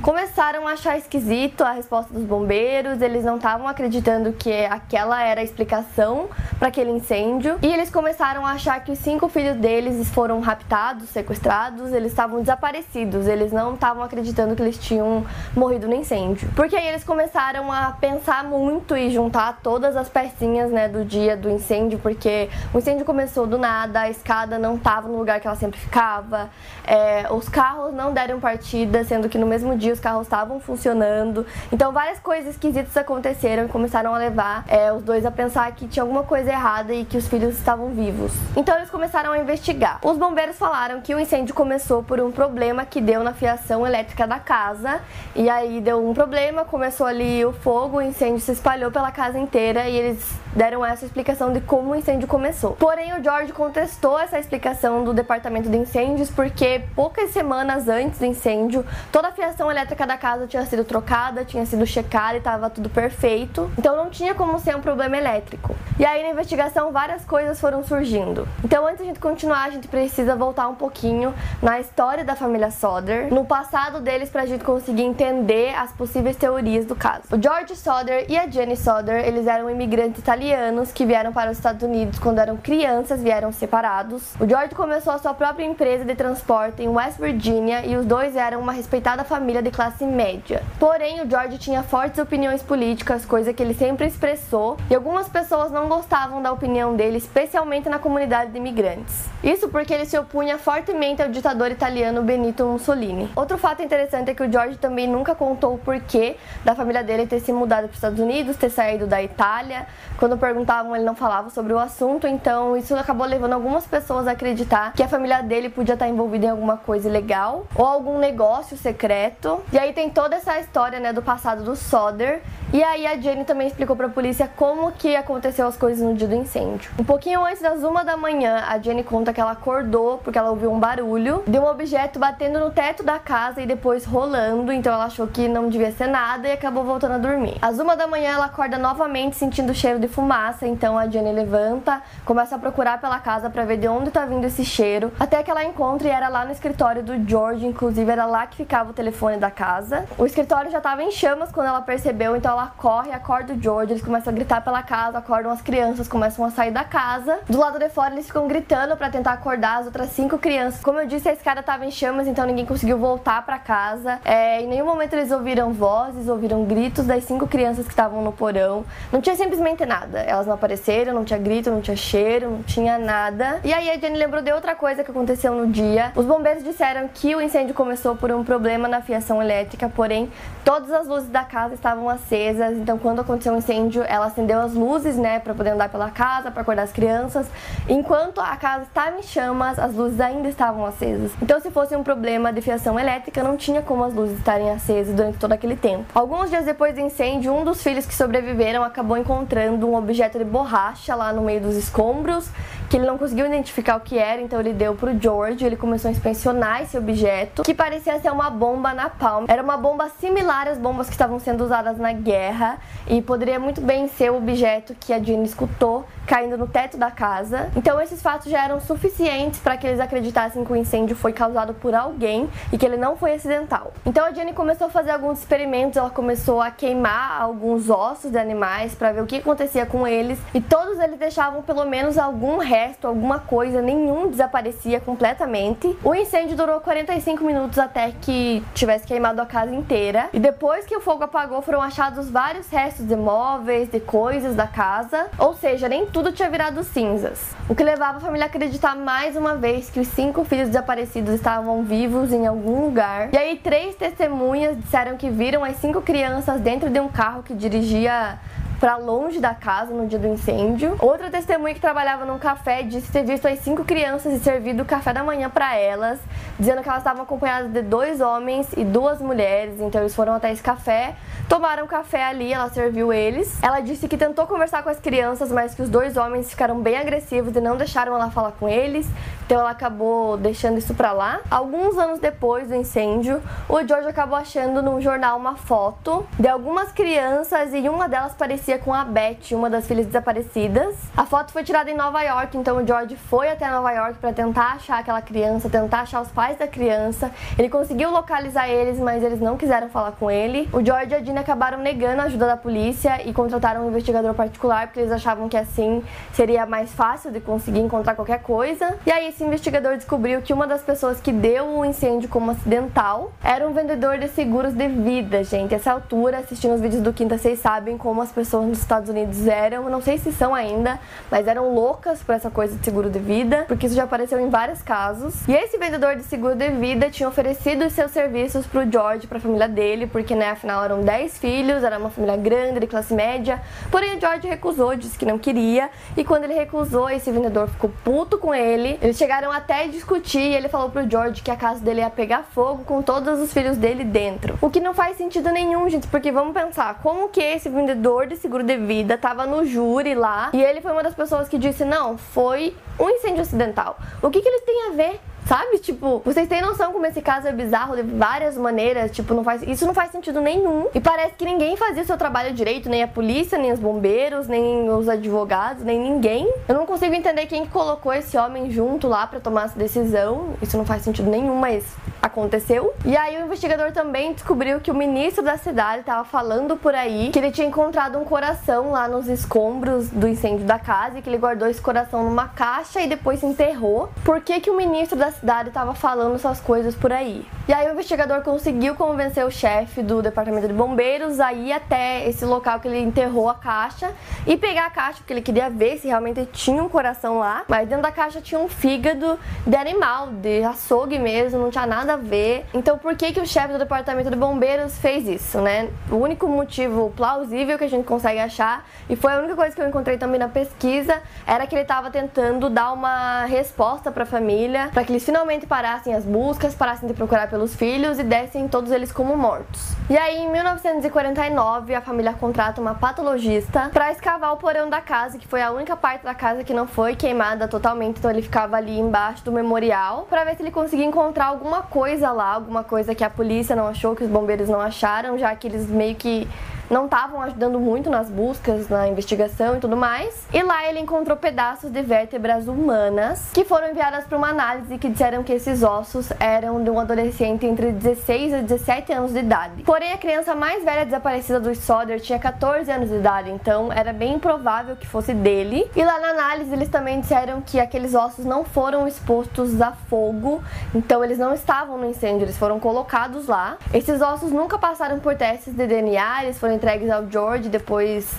começaram 0.00 0.66
a 0.66 0.72
achar 0.72 0.96
esquisito 0.96 1.62
a 1.62 1.72
resposta 1.72 2.12
dos 2.12 2.24
bombeiros, 2.24 3.00
eles 3.02 3.24
não 3.24 3.36
estavam 3.36 3.68
acreditando 3.68 4.32
que 4.32 4.64
aquela 4.66 5.22
era 5.22 5.40
a 5.40 5.44
explicação 5.44 6.28
para 6.58 6.68
aquele 6.68 6.90
incêndio 6.90 7.58
e 7.62 7.66
eles 7.66 7.90
começaram 7.90 8.46
a 8.46 8.52
achar 8.52 8.82
que 8.82 8.92
os 8.92 8.98
cinco 8.98 9.28
filhos 9.28 9.56
deles 9.56 10.08
foram 10.10 10.40
raptados, 10.40 11.08
sequestrados, 11.08 11.92
eles 11.92 12.12
estavam 12.12 12.40
desaparecidos, 12.40 13.26
eles 13.26 13.52
não 13.52 13.74
estavam 13.74 14.02
acreditando 14.02 14.56
que 14.56 14.62
eles 14.62 14.78
tinham 14.78 15.24
morrido 15.54 15.86
no 15.86 15.94
incêndio. 15.94 16.50
Porque 16.54 16.74
aí 16.76 16.86
eles 16.86 17.04
começaram 17.04 17.70
a 17.70 17.92
pensar 17.92 18.44
muito 18.44 18.96
e 18.96 19.10
juntar 19.10 19.60
todas 19.62 19.96
as 19.96 20.08
pecinhas, 20.08 20.70
né, 20.70 20.88
do 20.88 21.04
dia 21.04 21.36
do 21.36 21.50
incêndio, 21.50 21.98
porque 21.98 22.48
o 22.72 22.78
incêndio 22.78 23.04
começou 23.04 23.46
do 23.46 23.58
nada, 23.58 24.00
a 24.00 24.10
escada 24.10 24.58
não 24.58 24.76
estava 24.76 25.08
no 25.08 25.18
lugar 25.18 25.40
que 25.40 25.46
ela 25.46 25.56
sempre 25.56 25.78
ficava, 25.78 26.50
é, 26.84 27.26
os 27.30 27.48
carros 27.48 27.92
não 27.94 28.12
deram 28.12 28.40
partida, 28.40 29.04
sendo 29.04 29.28
que 29.28 29.38
no 29.38 29.46
mesmo 29.46 29.76
dia 29.76 29.91
os 29.92 30.00
carros 30.00 30.22
estavam 30.22 30.58
funcionando. 30.60 31.46
Então 31.70 31.92
várias 31.92 32.18
coisas 32.18 32.54
esquisitas 32.54 32.96
aconteceram 32.96 33.64
e 33.64 33.68
começaram 33.68 34.14
a 34.14 34.18
levar 34.18 34.64
é, 34.68 34.92
os 34.92 35.02
dois 35.02 35.24
a 35.24 35.30
pensar 35.30 35.70
que 35.72 35.86
tinha 35.86 36.02
alguma 36.02 36.22
coisa 36.22 36.50
errada 36.50 36.92
e 36.92 37.04
que 37.04 37.16
os 37.16 37.28
filhos 37.28 37.56
estavam 37.56 37.90
vivos. 37.90 38.32
Então 38.56 38.76
eles 38.76 38.90
começaram 38.90 39.32
a 39.32 39.38
investigar. 39.38 39.98
Os 40.02 40.16
bombeiros 40.16 40.58
falaram 40.58 41.00
que 41.00 41.14
o 41.14 41.20
incêndio 41.20 41.54
começou 41.54 42.02
por 42.02 42.20
um 42.20 42.30
problema 42.30 42.84
que 42.84 43.00
deu 43.00 43.22
na 43.22 43.32
fiação 43.32 43.86
elétrica 43.86 44.26
da 44.26 44.38
casa 44.38 45.00
e 45.34 45.48
aí 45.48 45.80
deu 45.80 46.08
um 46.08 46.14
problema, 46.14 46.64
começou 46.64 47.06
ali 47.06 47.44
o 47.44 47.52
fogo, 47.52 47.98
o 47.98 48.02
incêndio 48.02 48.40
se 48.40 48.52
espalhou 48.52 48.90
pela 48.90 49.10
casa 49.10 49.38
inteira 49.38 49.88
e 49.88 49.96
eles 49.96 50.42
deram 50.54 50.84
essa 50.84 51.04
explicação 51.04 51.52
de 51.52 51.60
como 51.60 51.92
o 51.92 51.96
incêndio 51.96 52.28
começou. 52.28 52.72
Porém, 52.72 53.12
o 53.14 53.22
George 53.22 53.52
contestou 53.52 54.18
essa 54.18 54.38
explicação 54.38 55.04
do 55.04 55.14
departamento 55.14 55.68
de 55.68 55.76
incêndios 55.76 56.30
porque 56.30 56.82
poucas 56.94 57.30
semanas 57.30 57.88
antes 57.88 58.18
do 58.18 58.26
incêndio, 58.26 58.84
toda 59.10 59.28
a 59.28 59.32
fiação 59.32 59.68
elétrica 59.72 60.06
da 60.06 60.16
casa 60.16 60.46
tinha 60.46 60.64
sido 60.64 60.84
trocada, 60.84 61.44
tinha 61.44 61.66
sido 61.66 61.86
checada 61.86 62.34
e 62.34 62.38
estava 62.38 62.70
tudo 62.70 62.88
perfeito. 62.88 63.70
Então 63.76 63.96
não 63.96 64.10
tinha 64.10 64.34
como 64.34 64.58
ser 64.58 64.76
um 64.76 64.80
problema 64.80 65.16
elétrico. 65.16 65.74
E 65.98 66.04
aí 66.04 66.22
na 66.22 66.30
investigação 66.30 66.92
várias 66.92 67.24
coisas 67.24 67.60
foram 67.60 67.82
surgindo. 67.84 68.46
Então 68.64 68.86
antes 68.86 68.98
de 68.98 69.04
a 69.04 69.06
gente 69.06 69.20
continuar, 69.20 69.64
a 69.64 69.70
gente 69.70 69.88
precisa 69.88 70.36
voltar 70.36 70.68
um 70.68 70.74
pouquinho 70.74 71.34
na 71.60 71.80
história 71.80 72.24
da 72.24 72.34
família 72.34 72.70
Soder, 72.70 73.32
no 73.32 73.44
passado 73.44 74.00
deles 74.00 74.30
pra 74.30 74.46
gente 74.46 74.64
conseguir 74.64 75.02
entender 75.02 75.74
as 75.74 75.92
possíveis 75.92 76.36
teorias 76.36 76.84
do 76.84 76.94
caso. 76.94 77.22
O 77.30 77.40
George 77.40 77.76
Soder 77.76 78.26
e 78.28 78.38
a 78.38 78.48
Jenny 78.48 78.76
Soder, 78.76 79.26
eles 79.26 79.46
eram 79.46 79.68
imigrantes 79.70 80.20
italianos 80.20 80.92
que 80.92 81.04
vieram 81.04 81.32
para 81.32 81.50
os 81.50 81.56
Estados 81.56 81.82
Unidos 81.82 82.18
quando 82.18 82.38
eram 82.38 82.56
crianças, 82.56 83.22
vieram 83.22 83.52
separados. 83.52 84.34
O 84.40 84.48
George 84.48 84.74
começou 84.74 85.12
a 85.12 85.18
sua 85.18 85.34
própria 85.34 85.64
empresa 85.64 86.04
de 86.04 86.14
transporte 86.14 86.82
em 86.82 86.88
West 86.88 87.18
Virginia 87.18 87.86
e 87.86 87.96
os 87.96 88.04
dois 88.04 88.36
eram 88.36 88.60
uma 88.60 88.72
respeitada 88.72 89.24
família 89.24 89.61
de 89.62 89.70
classe 89.70 90.04
média. 90.04 90.62
Porém, 90.78 91.22
o 91.22 91.30
George 91.30 91.58
tinha 91.58 91.82
fortes 91.82 92.18
opiniões 92.18 92.62
políticas, 92.62 93.24
coisa 93.24 93.52
que 93.52 93.62
ele 93.62 93.74
sempre 93.74 94.06
expressou, 94.06 94.76
e 94.90 94.94
algumas 94.94 95.28
pessoas 95.28 95.70
não 95.70 95.88
gostavam 95.88 96.42
da 96.42 96.52
opinião 96.52 96.94
dele, 96.94 97.18
especialmente 97.18 97.88
na 97.88 97.98
comunidade 97.98 98.50
de 98.50 98.58
imigrantes. 98.58 99.30
Isso 99.42 99.68
porque 99.68 99.92
ele 99.92 100.04
se 100.04 100.18
opunha 100.18 100.58
fortemente 100.58 101.22
ao 101.22 101.28
ditador 101.28 101.70
italiano 101.70 102.22
Benito 102.22 102.64
Mussolini. 102.64 103.30
Outro 103.34 103.58
fato 103.58 103.82
interessante 103.82 104.30
é 104.30 104.34
que 104.34 104.42
o 104.42 104.50
George 104.50 104.76
também 104.78 105.08
nunca 105.08 105.34
contou 105.34 105.74
o 105.74 105.78
porquê 105.78 106.36
da 106.64 106.74
família 106.74 107.02
dele 107.02 107.26
ter 107.26 107.40
se 107.40 107.52
mudado 107.52 107.84
para 107.84 107.90
os 107.90 107.96
Estados 107.96 108.20
Unidos, 108.20 108.56
ter 108.56 108.70
saído 108.70 109.06
da 109.06 109.22
Itália. 109.22 109.86
Quando 110.18 110.38
perguntavam, 110.38 110.94
ele 110.94 111.04
não 111.04 111.14
falava 111.14 111.50
sobre 111.50 111.72
o 111.72 111.78
assunto, 111.78 112.26
então 112.26 112.76
isso 112.76 112.94
acabou 112.94 113.26
levando 113.26 113.54
algumas 113.54 113.86
pessoas 113.86 114.26
a 114.26 114.32
acreditar 114.32 114.92
que 114.92 115.02
a 115.02 115.08
família 115.08 115.42
dele 115.42 115.68
podia 115.68 115.94
estar 115.94 116.08
envolvida 116.08 116.46
em 116.46 116.50
alguma 116.50 116.76
coisa 116.76 117.08
ilegal 117.08 117.66
ou 117.74 117.84
algum 117.84 118.18
negócio 118.18 118.76
secreto. 118.76 119.51
E 119.72 119.78
aí 119.78 119.92
tem 119.92 120.08
toda 120.10 120.36
essa 120.36 120.58
história, 120.58 121.00
né, 121.00 121.12
do 121.12 121.22
passado 121.22 121.62
do 121.64 121.76
Soder. 121.76 122.42
E 122.72 122.82
aí 122.82 123.06
a 123.06 123.18
Jenny 123.18 123.44
também 123.44 123.66
explicou 123.66 123.94
para 123.94 124.06
a 124.06 124.10
polícia 124.10 124.50
como 124.56 124.92
que 124.92 125.14
aconteceu 125.14 125.66
as 125.66 125.76
coisas 125.76 126.02
no 126.02 126.14
dia 126.14 126.26
do 126.26 126.34
incêndio. 126.34 126.90
Um 126.98 127.04
pouquinho 127.04 127.44
antes 127.44 127.60
das 127.60 127.82
uma 127.82 128.02
da 128.02 128.16
manhã, 128.16 128.64
a 128.66 128.78
Jenny 128.78 129.04
conta 129.04 129.30
que 129.30 129.38
ela 129.38 129.52
acordou 129.52 130.16
porque 130.24 130.38
ela 130.38 130.48
ouviu 130.48 130.72
um 130.72 130.80
barulho 130.80 131.42
de 131.46 131.58
um 131.58 131.66
objeto 131.66 132.18
batendo 132.18 132.58
no 132.58 132.70
teto 132.70 133.02
da 133.02 133.18
casa 133.18 133.60
e 133.60 133.66
depois 133.66 134.06
rolando, 134.06 134.72
então 134.72 134.90
ela 134.90 135.04
achou 135.04 135.26
que 135.26 135.48
não 135.48 135.68
devia 135.68 135.92
ser 135.92 136.06
nada 136.06 136.48
e 136.48 136.52
acabou 136.52 136.82
voltando 136.82 137.12
a 137.12 137.18
dormir. 137.18 137.58
Às 137.60 137.78
uma 137.78 137.94
da 137.94 138.06
manhã 138.06 138.30
ela 138.30 138.46
acorda 138.46 138.78
novamente 138.78 139.36
sentindo 139.36 139.74
cheiro 139.74 139.98
de 139.98 140.08
fumaça, 140.08 140.66
então 140.66 140.96
a 140.96 141.06
Jenny 141.06 141.30
levanta, 141.30 142.00
começa 142.24 142.56
a 142.56 142.58
procurar 142.58 142.98
pela 143.00 143.18
casa 143.18 143.50
para 143.50 143.66
ver 143.66 143.76
de 143.76 143.88
onde 143.88 144.10
tá 144.10 144.24
vindo 144.24 144.46
esse 144.46 144.64
cheiro, 144.64 145.12
até 145.20 145.42
que 145.42 145.50
ela 145.50 145.62
encontra 145.62 146.08
e 146.08 146.10
era 146.10 146.28
lá 146.28 146.42
no 146.44 146.52
escritório 146.52 147.02
do 147.02 147.28
George, 147.28 147.66
inclusive 147.66 148.10
era 148.10 148.24
lá 148.24 148.46
que 148.46 148.56
ficava 148.56 148.90
o 148.90 148.94
telefone 148.94 149.36
da 149.42 149.50
casa. 149.50 150.06
O 150.16 150.24
escritório 150.24 150.70
já 150.70 150.80
tava 150.80 151.02
em 151.02 151.10
chamas 151.10 151.50
quando 151.50 151.66
ela 151.66 151.82
percebeu, 151.82 152.36
então 152.36 152.52
ela 152.52 152.72
corre, 152.76 153.10
acorda 153.10 153.52
o 153.52 153.60
George, 153.60 153.92
eles 153.92 154.02
começam 154.02 154.32
a 154.32 154.34
gritar 154.34 154.62
pela 154.62 154.82
casa, 154.82 155.18
acordam 155.18 155.50
as 155.50 155.60
crianças, 155.60 156.06
começam 156.06 156.44
a 156.44 156.50
sair 156.50 156.70
da 156.70 156.84
casa. 156.84 157.40
Do 157.48 157.58
lado 157.58 157.78
de 157.78 157.88
fora 157.88 158.14
eles 158.14 158.26
ficam 158.26 158.46
gritando 158.46 158.96
para 158.96 159.10
tentar 159.10 159.32
acordar 159.32 159.80
as 159.80 159.86
outras 159.86 160.10
cinco 160.10 160.38
crianças. 160.38 160.80
Como 160.80 161.00
eu 161.00 161.06
disse, 161.06 161.28
a 161.28 161.32
escada 161.32 161.62
tava 161.62 161.84
em 161.84 161.90
chamas, 161.90 162.28
então 162.28 162.46
ninguém 162.46 162.64
conseguiu 162.64 162.98
voltar 162.98 163.44
para 163.44 163.58
casa. 163.58 164.20
É, 164.24 164.62
em 164.62 164.68
nenhum 164.68 164.86
momento 164.86 165.12
eles 165.14 165.32
ouviram 165.32 165.72
vozes, 165.72 166.28
ouviram 166.28 166.64
gritos 166.64 167.04
das 167.04 167.24
cinco 167.24 167.46
crianças 167.48 167.84
que 167.84 167.90
estavam 167.90 168.22
no 168.22 168.32
porão. 168.32 168.84
Não 169.10 169.20
tinha 169.20 169.34
simplesmente 169.34 169.84
nada. 169.84 170.20
Elas 170.20 170.46
não 170.46 170.54
apareceram, 170.54 171.12
não 171.12 171.24
tinha 171.24 171.38
grito, 171.38 171.70
não 171.70 171.80
tinha 171.80 171.96
cheiro, 171.96 172.48
não 172.50 172.62
tinha 172.62 172.96
nada. 172.96 173.60
E 173.64 173.72
aí 173.72 173.90
a 173.90 173.98
Jenny 173.98 174.16
lembrou 174.16 174.40
de 174.40 174.52
outra 174.52 174.76
coisa 174.76 175.02
que 175.02 175.10
aconteceu 175.10 175.52
no 175.52 175.66
dia. 175.66 176.12
Os 176.14 176.26
bombeiros 176.26 176.62
disseram 176.62 177.08
que 177.12 177.34
o 177.34 177.40
incêndio 177.40 177.74
começou 177.74 178.14
por 178.14 178.30
um 178.30 178.44
problema 178.44 178.86
na 178.86 179.00
fiação 179.00 179.31
elétrica, 179.40 179.88
porém 179.88 180.30
todas 180.64 180.90
as 180.90 181.06
luzes 181.06 181.28
da 181.28 181.44
casa 181.44 181.74
estavam 181.74 182.08
acesas. 182.08 182.76
Então 182.76 182.98
quando 182.98 183.20
aconteceu 183.20 183.54
o 183.54 183.56
incêndio, 183.56 184.02
ela 184.06 184.26
acendeu 184.26 184.60
as 184.60 184.74
luzes, 184.74 185.16
né, 185.16 185.38
para 185.38 185.54
poder 185.54 185.70
andar 185.70 185.88
pela 185.88 186.10
casa, 186.10 186.50
para 186.50 186.62
acordar 186.62 186.82
as 186.82 186.92
crianças. 186.92 187.46
Enquanto 187.88 188.40
a 188.40 188.56
casa 188.56 188.82
estava 188.82 189.18
em 189.18 189.22
chamas, 189.22 189.78
as 189.78 189.94
luzes 189.94 190.20
ainda 190.20 190.48
estavam 190.48 190.84
acesas. 190.84 191.30
Então 191.40 191.60
se 191.60 191.70
fosse 191.70 191.94
um 191.94 192.02
problema 192.02 192.52
de 192.52 192.60
fiação 192.60 192.98
elétrica, 192.98 193.42
não 193.42 193.56
tinha 193.56 193.80
como 193.80 194.04
as 194.04 194.12
luzes 194.12 194.36
estarem 194.38 194.70
acesas 194.70 195.14
durante 195.14 195.38
todo 195.38 195.52
aquele 195.52 195.76
tempo. 195.76 196.04
Alguns 196.14 196.50
dias 196.50 196.64
depois 196.64 196.94
do 196.94 197.00
incêndio, 197.00 197.52
um 197.52 197.64
dos 197.64 197.82
filhos 197.82 198.04
que 198.04 198.14
sobreviveram 198.14 198.82
acabou 198.82 199.16
encontrando 199.16 199.88
um 199.88 199.94
objeto 199.94 200.38
de 200.38 200.44
borracha 200.44 201.14
lá 201.14 201.32
no 201.32 201.42
meio 201.42 201.60
dos 201.60 201.76
escombros, 201.76 202.50
que 202.88 202.96
ele 202.96 203.06
não 203.06 203.16
conseguiu 203.16 203.46
identificar 203.46 203.96
o 203.96 204.00
que 204.00 204.18
era, 204.18 204.40
então 204.40 204.60
ele 204.60 204.72
deu 204.72 204.94
pro 204.94 205.18
George, 205.18 205.64
ele 205.64 205.76
começou 205.76 206.08
a 206.08 206.12
inspecionar 206.12 206.82
esse 206.82 206.96
objeto, 206.98 207.62
que 207.62 207.74
parecia 207.74 208.18
ser 208.20 208.30
uma 208.30 208.50
bomba 208.50 208.92
na 208.92 209.08
palma. 209.22 209.46
Era 209.48 209.62
uma 209.62 209.76
bomba 209.76 210.08
similar 210.18 210.66
às 210.66 210.78
bombas 210.78 211.06
que 211.06 211.12
estavam 211.12 211.38
sendo 211.38 211.62
usadas 211.62 211.96
na 211.96 212.12
guerra 212.12 212.78
e 213.06 213.22
poderia 213.22 213.60
muito 213.60 213.80
bem 213.80 214.08
ser 214.08 214.32
o 214.32 214.36
objeto 214.36 214.96
que 214.98 215.12
a 215.12 215.22
Jenny 215.22 215.44
escutou 215.44 216.04
caindo 216.26 216.58
no 216.58 216.66
teto 216.66 216.96
da 216.96 217.10
casa. 217.10 217.70
Então 217.76 218.00
esses 218.00 218.20
fatos 218.20 218.50
já 218.50 218.64
eram 218.64 218.80
suficientes 218.80 219.60
para 219.60 219.76
que 219.76 219.86
eles 219.86 220.00
acreditassem 220.00 220.64
que 220.64 220.72
o 220.72 220.76
incêndio 220.76 221.14
foi 221.14 221.32
causado 221.32 221.72
por 221.74 221.94
alguém 221.94 222.50
e 222.72 222.78
que 222.78 222.84
ele 222.84 222.96
não 222.96 223.16
foi 223.16 223.34
acidental. 223.34 223.92
Então 224.04 224.24
a 224.24 224.32
Jenny 224.32 224.52
começou 224.52 224.88
a 224.88 224.90
fazer 224.90 225.12
alguns 225.12 225.38
experimentos, 225.38 225.96
ela 225.96 226.10
começou 226.10 226.60
a 226.60 226.70
queimar 226.70 227.40
alguns 227.40 227.88
ossos 227.88 228.30
de 228.30 228.38
animais 228.38 228.94
para 228.94 229.12
ver 229.12 229.22
o 229.22 229.26
que 229.26 229.36
acontecia 229.36 229.86
com 229.86 230.06
eles 230.06 230.38
e 230.52 230.60
todos 230.60 230.98
eles 230.98 231.18
deixavam 231.18 231.62
pelo 231.62 231.84
menos 231.84 232.18
algum 232.18 232.58
resto, 232.58 233.06
alguma 233.06 233.38
coisa, 233.38 233.80
nenhum 233.80 234.28
desaparecia 234.28 234.98
completamente. 235.00 235.96
O 236.02 236.12
incêndio 236.12 236.56
durou 236.56 236.80
45 236.80 237.44
minutos 237.44 237.78
até 237.78 238.12
que 238.20 238.64
tivesse 238.74 239.06
queimado 239.12 239.42
a 239.42 239.46
casa 239.46 239.74
inteira 239.74 240.30
e 240.32 240.40
depois 240.40 240.86
que 240.86 240.96
o 240.96 241.00
fogo 241.00 241.24
apagou 241.24 241.60
foram 241.60 241.82
achados 241.82 242.30
vários 242.30 242.70
restos 242.70 243.06
de 243.06 243.14
móveis, 243.14 243.90
de 243.90 244.00
coisas 244.00 244.56
da 244.56 244.66
casa, 244.66 245.26
ou 245.38 245.52
seja, 245.52 245.86
nem 245.86 246.06
tudo 246.06 246.32
tinha 246.32 246.48
virado 246.48 246.82
cinzas. 246.82 247.54
O 247.68 247.74
que 247.74 247.84
levava 247.84 248.16
a 248.16 248.20
família 248.22 248.46
a 248.46 248.48
acreditar 248.48 248.96
mais 248.96 249.36
uma 249.36 249.54
vez 249.54 249.90
que 249.90 250.00
os 250.00 250.08
cinco 250.08 250.44
filhos 250.44 250.68
desaparecidos 250.68 251.34
estavam 251.34 251.82
vivos 251.82 252.32
em 252.32 252.46
algum 252.46 252.86
lugar. 252.86 253.28
E 253.34 253.36
aí, 253.36 253.60
três 253.62 253.94
testemunhas 253.96 254.78
disseram 254.78 255.18
que 255.18 255.28
viram 255.28 255.62
as 255.62 255.76
cinco 255.76 256.00
crianças 256.00 256.58
dentro 256.62 256.88
de 256.88 256.98
um 256.98 257.08
carro 257.08 257.42
que 257.42 257.52
dirigia 257.52 258.38
para 258.82 258.96
longe 258.96 259.38
da 259.38 259.54
casa 259.54 259.94
no 259.94 260.08
dia 260.08 260.18
do 260.18 260.26
incêndio. 260.26 260.96
Outra 260.98 261.30
testemunha 261.30 261.72
que 261.72 261.80
trabalhava 261.80 262.24
num 262.24 262.36
café 262.36 262.82
disse 262.82 263.12
ter 263.12 263.22
visto 263.22 263.46
as 263.46 263.60
cinco 263.60 263.84
crianças 263.84 264.32
e 264.32 264.40
servido 264.40 264.82
o 264.82 264.84
café 264.84 265.12
da 265.12 265.22
manhã 265.22 265.48
para 265.48 265.76
elas, 265.76 266.18
dizendo 266.58 266.82
que 266.82 266.88
elas 266.88 266.98
estavam 266.98 267.22
acompanhadas 267.22 267.70
de 267.70 267.80
dois 267.80 268.20
homens 268.20 268.66
e 268.76 268.84
duas 268.84 269.20
mulheres. 269.20 269.80
Então 269.80 270.00
eles 270.00 270.12
foram 270.16 270.34
até 270.34 270.50
esse 270.50 270.60
café, 270.60 271.14
tomaram 271.48 271.86
café 271.86 272.24
ali, 272.24 272.52
ela 272.52 272.68
serviu 272.70 273.12
eles. 273.12 273.56
Ela 273.62 273.78
disse 273.78 274.08
que 274.08 274.18
tentou 274.18 274.48
conversar 274.48 274.82
com 274.82 274.88
as 274.88 274.98
crianças, 274.98 275.52
mas 275.52 275.76
que 275.76 275.82
os 275.82 275.88
dois 275.88 276.16
homens 276.16 276.50
ficaram 276.50 276.80
bem 276.80 276.98
agressivos 276.98 277.54
e 277.54 277.60
não 277.60 277.76
deixaram 277.76 278.16
ela 278.16 278.32
falar 278.32 278.50
com 278.50 278.68
eles, 278.68 279.06
Então 279.46 279.60
ela 279.60 279.70
acabou 279.70 280.36
deixando 280.36 280.78
isso 280.78 280.92
pra 280.94 281.12
lá. 281.12 281.40
Alguns 281.48 281.96
anos 281.98 282.18
depois 282.18 282.66
do 282.66 282.74
incêndio, 282.74 283.40
o 283.68 283.86
George 283.86 284.08
acabou 284.08 284.36
achando 284.36 284.82
num 284.82 285.00
jornal 285.00 285.36
uma 285.36 285.56
foto 285.56 286.26
de 286.36 286.48
algumas 286.48 286.90
crianças 286.90 287.72
e 287.72 287.88
uma 287.88 288.08
delas 288.08 288.32
parecia 288.32 288.71
com 288.78 288.92
a 288.92 289.04
Beth, 289.04 289.52
uma 289.52 289.68
das 289.68 289.86
filhas 289.86 290.06
desaparecidas. 290.06 290.94
A 291.16 291.24
foto 291.24 291.52
foi 291.52 291.64
tirada 291.64 291.90
em 291.90 291.94
Nova 291.94 292.22
York, 292.22 292.56
então 292.56 292.78
o 292.78 292.86
George 292.86 293.16
foi 293.16 293.48
até 293.48 293.70
Nova 293.70 293.90
York 293.92 294.18
para 294.18 294.32
tentar 294.32 294.72
achar 294.72 294.98
aquela 294.98 295.22
criança, 295.22 295.68
tentar 295.68 296.00
achar 296.00 296.20
os 296.20 296.28
pais 296.28 296.58
da 296.58 296.66
criança. 296.66 297.30
Ele 297.58 297.68
conseguiu 297.68 298.10
localizar 298.10 298.68
eles, 298.68 298.98
mas 298.98 299.22
eles 299.22 299.40
não 299.40 299.56
quiseram 299.56 299.88
falar 299.88 300.12
com 300.12 300.30
ele. 300.30 300.68
O 300.72 300.84
George 300.84 301.12
e 301.12 301.14
a 301.14 301.20
Dina 301.20 301.40
acabaram 301.40 301.78
negando 301.78 302.22
a 302.22 302.24
ajuda 302.24 302.46
da 302.46 302.56
polícia 302.56 303.26
e 303.26 303.32
contrataram 303.32 303.84
um 303.84 303.88
investigador 303.88 304.34
particular 304.34 304.86
porque 304.86 305.00
eles 305.00 305.12
achavam 305.12 305.48
que 305.48 305.56
assim 305.56 306.02
seria 306.32 306.66
mais 306.66 306.92
fácil 306.92 307.30
de 307.30 307.40
conseguir 307.40 307.80
encontrar 307.80 308.14
qualquer 308.14 308.42
coisa. 308.42 308.96
E 309.06 309.10
aí 309.10 309.28
esse 309.28 309.44
investigador 309.44 309.96
descobriu 309.96 310.42
que 310.42 310.52
uma 310.52 310.66
das 310.66 310.82
pessoas 310.82 311.20
que 311.20 311.32
deu 311.32 311.66
o 311.78 311.84
incêndio 311.84 312.28
como 312.28 312.50
acidental 312.50 313.32
era 313.42 313.66
um 313.66 313.72
vendedor 313.72 314.18
de 314.18 314.28
seguros 314.28 314.72
de 314.72 314.88
vida, 314.88 315.44
gente. 315.44 315.74
Essa 315.74 315.92
altura, 315.92 316.38
assistindo 316.38 316.74
os 316.74 316.80
vídeos 316.80 317.02
do 317.02 317.12
Quinta, 317.12 317.38
vocês 317.38 317.58
sabem 317.58 317.98
como 317.98 318.22
as 318.22 318.32
pessoas 318.32 318.61
nos 318.66 318.78
Estados 318.78 319.08
Unidos 319.08 319.46
eram, 319.46 319.88
não 319.88 320.00
sei 320.00 320.18
se 320.18 320.32
são 320.32 320.54
ainda, 320.54 320.98
mas 321.30 321.46
eram 321.46 321.74
loucas 321.74 322.22
por 322.22 322.34
essa 322.34 322.50
coisa 322.50 322.76
de 322.76 322.84
seguro 322.84 323.10
de 323.10 323.18
vida, 323.18 323.64
porque 323.68 323.86
isso 323.86 323.94
já 323.94 324.04
apareceu 324.04 324.38
em 324.38 324.48
vários 324.48 324.82
casos. 324.82 325.46
E 325.48 325.52
esse 325.52 325.78
vendedor 325.78 326.16
de 326.16 326.22
seguro 326.22 326.54
de 326.54 326.68
vida 326.70 327.10
tinha 327.10 327.28
oferecido 327.28 327.88
seus 327.90 328.10
serviços 328.10 328.66
pro 328.66 328.90
George, 328.90 329.26
pra 329.26 329.40
família 329.40 329.68
dele, 329.68 330.06
porque 330.06 330.34
né, 330.34 330.50
afinal 330.50 330.84
eram 330.84 331.02
10 331.02 331.38
filhos, 331.38 331.84
era 331.84 331.98
uma 331.98 332.10
família 332.10 332.36
grande, 332.36 332.80
de 332.80 332.86
classe 332.86 333.14
média. 333.14 333.60
Porém, 333.90 334.16
o 334.16 334.20
George 334.20 334.46
recusou, 334.46 334.94
disse 334.96 335.18
que 335.18 335.26
não 335.26 335.38
queria, 335.38 335.90
e 336.16 336.24
quando 336.24 336.44
ele 336.44 336.54
recusou, 336.54 337.08
esse 337.10 337.30
vendedor 337.30 337.68
ficou 337.68 337.90
puto 338.04 338.38
com 338.38 338.54
ele. 338.54 338.98
Eles 339.00 339.16
chegaram 339.16 339.50
até 339.50 339.84
a 339.84 339.86
discutir 339.86 340.40
e 340.40 340.54
ele 340.54 340.68
falou 340.68 340.90
pro 340.90 341.08
George 341.08 341.42
que 341.42 341.50
a 341.50 341.56
casa 341.56 341.80
dele 341.80 342.00
ia 342.00 342.10
pegar 342.10 342.44
fogo 342.54 342.84
com 342.84 343.02
todos 343.02 343.40
os 343.40 343.52
filhos 343.52 343.76
dele 343.76 344.04
dentro. 344.04 344.58
O 344.60 344.70
que 344.70 344.80
não 344.80 344.94
faz 344.94 345.16
sentido 345.16 345.50
nenhum, 345.50 345.88
gente, 345.88 346.06
porque 346.08 346.30
vamos 346.32 346.52
pensar, 346.52 347.00
como 347.02 347.28
que 347.28 347.40
esse 347.40 347.68
vendedor 347.68 348.26
de 348.26 348.36
seguro 348.42 348.64
de 348.64 348.76
vida 348.76 349.16
tava 349.16 349.46
no 349.46 349.64
júri 349.64 350.14
lá 350.16 350.50
e 350.52 350.60
ele 350.60 350.80
foi 350.80 350.90
uma 350.90 351.02
das 351.02 351.14
pessoas 351.14 351.48
que 351.48 351.56
disse: 351.56 351.84
não, 351.84 352.18
foi 352.18 352.76
um 352.98 353.08
incêndio 353.08 353.40
acidental. 353.40 353.96
O 354.20 354.28
que, 354.28 354.42
que 354.42 354.48
eles 354.48 354.62
têm 354.62 354.88
a 354.88 354.90
ver? 354.90 355.20
Sabe? 355.46 355.78
Tipo, 355.78 356.22
vocês 356.24 356.48
têm 356.48 356.62
noção 356.62 356.92
como 356.92 357.04
esse 357.06 357.20
caso 357.20 357.48
é 357.48 357.52
bizarro 357.52 357.96
de 357.96 358.02
várias 358.02 358.56
maneiras, 358.56 359.10
tipo, 359.10 359.34
não 359.34 359.42
faz, 359.42 359.62
isso 359.62 359.86
não 359.86 359.94
faz 359.94 360.10
sentido 360.12 360.40
nenhum. 360.40 360.86
E 360.94 361.00
parece 361.00 361.34
que 361.34 361.44
ninguém 361.44 361.76
fazia 361.76 362.02
o 362.02 362.06
seu 362.06 362.16
trabalho 362.16 362.54
direito, 362.54 362.88
nem 362.88 363.02
a 363.02 363.08
polícia, 363.08 363.58
nem 363.58 363.72
os 363.72 363.80
bombeiros, 363.80 364.46
nem 364.46 364.88
os 364.90 365.08
advogados, 365.08 365.82
nem 365.82 365.98
ninguém. 365.98 366.52
Eu 366.68 366.74
não 366.74 366.86
consigo 366.86 367.14
entender 367.14 367.46
quem 367.46 367.66
colocou 367.66 368.12
esse 368.12 368.36
homem 368.36 368.70
junto 368.70 369.08
lá 369.08 369.26
para 369.26 369.40
tomar 369.40 369.64
essa 369.66 369.78
decisão. 369.78 370.54
Isso 370.62 370.76
não 370.76 370.84
faz 370.84 371.02
sentido 371.02 371.28
nenhum, 371.28 371.56
mas 371.56 371.84
aconteceu. 372.22 372.94
E 373.04 373.16
aí 373.16 373.36
o 373.36 373.44
investigador 373.44 373.90
também 373.92 374.32
descobriu 374.32 374.80
que 374.80 374.90
o 374.90 374.94
ministro 374.94 375.42
da 375.42 375.58
cidade 375.58 376.00
estava 376.00 376.24
falando 376.24 376.76
por 376.76 376.94
aí 376.94 377.30
que 377.32 377.38
ele 377.38 377.50
tinha 377.50 377.66
encontrado 377.66 378.16
um 378.16 378.24
coração 378.24 378.92
lá 378.92 379.08
nos 379.08 379.28
escombros 379.28 380.08
do 380.08 380.28
incêndio 380.28 380.64
da 380.64 380.78
casa 380.78 381.18
e 381.18 381.22
que 381.22 381.28
ele 381.28 381.38
guardou 381.38 381.68
esse 381.68 381.80
coração 381.80 382.22
numa 382.24 382.46
caixa 382.46 383.00
e 383.00 383.08
depois 383.08 383.42
enterrou. 383.42 384.08
Por 384.24 384.40
que, 384.40 384.60
que 384.60 384.70
o 384.70 384.76
ministro 384.76 385.18
da 385.18 385.31
cidade 385.32 385.68
estava 385.68 385.94
falando 385.94 386.36
essas 386.36 386.60
coisas 386.60 386.94
por 386.94 387.12
aí? 387.12 387.44
E 387.68 387.72
aí 387.72 387.86
o 387.86 387.92
investigador 387.92 388.42
conseguiu 388.42 388.96
convencer 388.96 389.46
o 389.46 389.50
chefe 389.50 390.02
do 390.02 390.20
departamento 390.20 390.66
de 390.66 390.74
bombeiros 390.74 391.38
a 391.38 391.52
ir 391.52 391.72
até 391.72 392.28
esse 392.28 392.44
local 392.44 392.80
que 392.80 392.88
ele 392.88 392.98
enterrou 392.98 393.48
a 393.48 393.54
caixa 393.54 394.10
e 394.44 394.56
pegar 394.56 394.86
a 394.86 394.90
caixa, 394.90 395.18
porque 395.18 395.32
ele 395.32 395.42
queria 395.42 395.70
ver 395.70 395.96
se 395.98 396.08
realmente 396.08 396.44
tinha 396.46 396.82
um 396.82 396.88
coração 396.88 397.38
lá. 397.38 397.62
Mas 397.68 397.88
dentro 397.88 398.02
da 398.02 398.10
caixa 398.10 398.40
tinha 398.40 398.58
um 398.58 398.68
fígado 398.68 399.38
de 399.64 399.76
animal, 399.76 400.26
de 400.26 400.64
açougue 400.64 401.20
mesmo, 401.20 401.60
não 401.60 401.70
tinha 401.70 401.86
nada 401.86 402.14
a 402.14 402.16
ver. 402.16 402.66
Então 402.74 402.98
por 402.98 403.14
que, 403.14 403.32
que 403.32 403.38
o 403.38 403.46
chefe 403.46 403.72
do 403.72 403.78
departamento 403.78 404.28
de 404.28 404.34
bombeiros 404.36 404.98
fez 404.98 405.28
isso, 405.28 405.60
né? 405.60 405.88
O 406.10 406.16
único 406.16 406.48
motivo 406.48 407.12
plausível 407.16 407.78
que 407.78 407.84
a 407.84 407.88
gente 407.88 408.04
consegue 408.04 408.40
achar, 408.40 408.84
e 409.08 409.14
foi 409.14 409.34
a 409.34 409.38
única 409.38 409.54
coisa 409.54 409.72
que 409.72 409.80
eu 409.80 409.86
encontrei 409.86 410.18
também 410.18 410.40
na 410.40 410.48
pesquisa, 410.48 411.22
era 411.46 411.64
que 411.64 411.76
ele 411.76 411.82
estava 411.82 412.10
tentando 412.10 412.68
dar 412.68 412.92
uma 412.92 413.44
resposta 413.44 414.10
para 414.10 414.24
a 414.24 414.26
família, 414.26 414.90
para 414.92 415.04
que 415.04 415.12
eles 415.12 415.24
finalmente 415.24 415.64
parassem 415.64 416.12
as 416.12 416.24
buscas, 416.24 416.74
parassem 416.74 417.06
de 417.06 417.14
procurar 417.14 417.51
pelos 417.52 417.76
filhos 417.76 418.18
e 418.18 418.22
dessem 418.22 418.66
todos 418.66 418.90
eles 418.90 419.12
como 419.12 419.36
mortos. 419.36 419.92
E 420.08 420.16
aí, 420.16 420.38
em 420.38 420.50
1949, 420.50 421.94
a 421.94 422.00
família 422.00 422.32
contrata 422.32 422.80
uma 422.80 422.94
patologista 422.94 423.90
para 423.92 424.10
escavar 424.10 424.54
o 424.54 424.56
porão 424.56 424.88
da 424.88 425.02
casa, 425.02 425.36
que 425.36 425.46
foi 425.46 425.60
a 425.60 425.70
única 425.70 425.94
parte 425.94 426.24
da 426.24 426.34
casa 426.34 426.64
que 426.64 426.72
não 426.72 426.86
foi 426.86 427.14
queimada 427.14 427.68
totalmente, 427.68 428.20
então 428.20 428.30
ele 428.30 428.40
ficava 428.40 428.78
ali 428.78 428.98
embaixo 428.98 429.44
do 429.44 429.52
memorial, 429.52 430.26
para 430.30 430.44
ver 430.44 430.56
se 430.56 430.62
ele 430.62 430.70
conseguia 430.70 431.04
encontrar 431.04 431.44
alguma 431.44 431.82
coisa 431.82 432.32
lá, 432.32 432.54
alguma 432.54 432.82
coisa 432.82 433.14
que 433.14 433.22
a 433.22 433.28
polícia 433.28 433.76
não 433.76 433.86
achou, 433.86 434.16
que 434.16 434.24
os 434.24 434.30
bombeiros 434.30 434.70
não 434.70 434.80
acharam, 434.80 435.36
já 435.36 435.54
que 435.54 435.68
eles 435.68 435.86
meio 435.88 436.14
que 436.14 436.48
não 436.90 437.04
estavam 437.06 437.40
ajudando 437.42 437.78
muito 437.80 438.10
nas 438.10 438.28
buscas, 438.28 438.88
na 438.88 439.08
investigação 439.08 439.76
e 439.76 439.80
tudo 439.80 439.96
mais. 439.96 440.46
E 440.52 440.62
lá 440.62 440.88
ele 440.88 441.00
encontrou 441.00 441.36
pedaços 441.36 441.90
de 441.90 442.02
vértebras 442.02 442.68
humanas 442.68 443.50
que 443.52 443.64
foram 443.64 443.90
enviadas 443.90 444.24
para 444.24 444.36
uma 444.36 444.48
análise 444.48 444.98
que 444.98 445.08
disseram 445.08 445.42
que 445.42 445.52
esses 445.52 445.82
ossos 445.82 446.30
eram 446.38 446.82
de 446.82 446.90
um 446.90 446.98
adolescente 446.98 447.66
entre 447.66 447.92
16 447.92 448.52
e 448.52 448.62
17 448.62 449.12
anos 449.12 449.32
de 449.32 449.38
idade. 449.38 449.82
Porém, 449.82 450.12
a 450.12 450.18
criança 450.18 450.54
mais 450.54 450.84
velha 450.84 451.04
desaparecida 451.04 451.60
do 451.60 451.74
Soder 451.74 452.20
tinha 452.20 452.38
14 452.38 452.90
anos 452.90 453.08
de 453.08 453.16
idade, 453.16 453.50
então 453.50 453.92
era 453.92 454.12
bem 454.12 454.34
improvável 454.34 454.96
que 454.96 455.06
fosse 455.06 455.32
dele. 455.34 455.90
E 455.94 456.04
lá 456.04 456.18
na 456.20 456.28
análise 456.28 456.72
eles 456.72 456.88
também 456.88 457.20
disseram 457.20 457.60
que 457.60 457.80
aqueles 457.80 458.14
ossos 458.14 458.44
não 458.44 458.64
foram 458.64 459.06
expostos 459.06 459.80
a 459.80 459.92
fogo, 459.92 460.62
então 460.94 461.24
eles 461.24 461.38
não 461.38 461.52
estavam 461.52 461.98
no 461.98 462.08
incêndio, 462.08 462.44
eles 462.44 462.56
foram 462.56 462.78
colocados 462.78 463.46
lá. 463.46 463.76
Esses 463.92 464.20
ossos 464.20 464.52
nunca 464.52 464.78
passaram 464.78 465.18
por 465.20 465.34
testes 465.34 465.74
de 465.74 465.86
DNA, 465.86 466.44
eles 466.44 466.58
foram 466.58 466.71
entregues 466.72 467.10
ao 467.10 467.30
George, 467.30 467.68
depois 467.68 468.32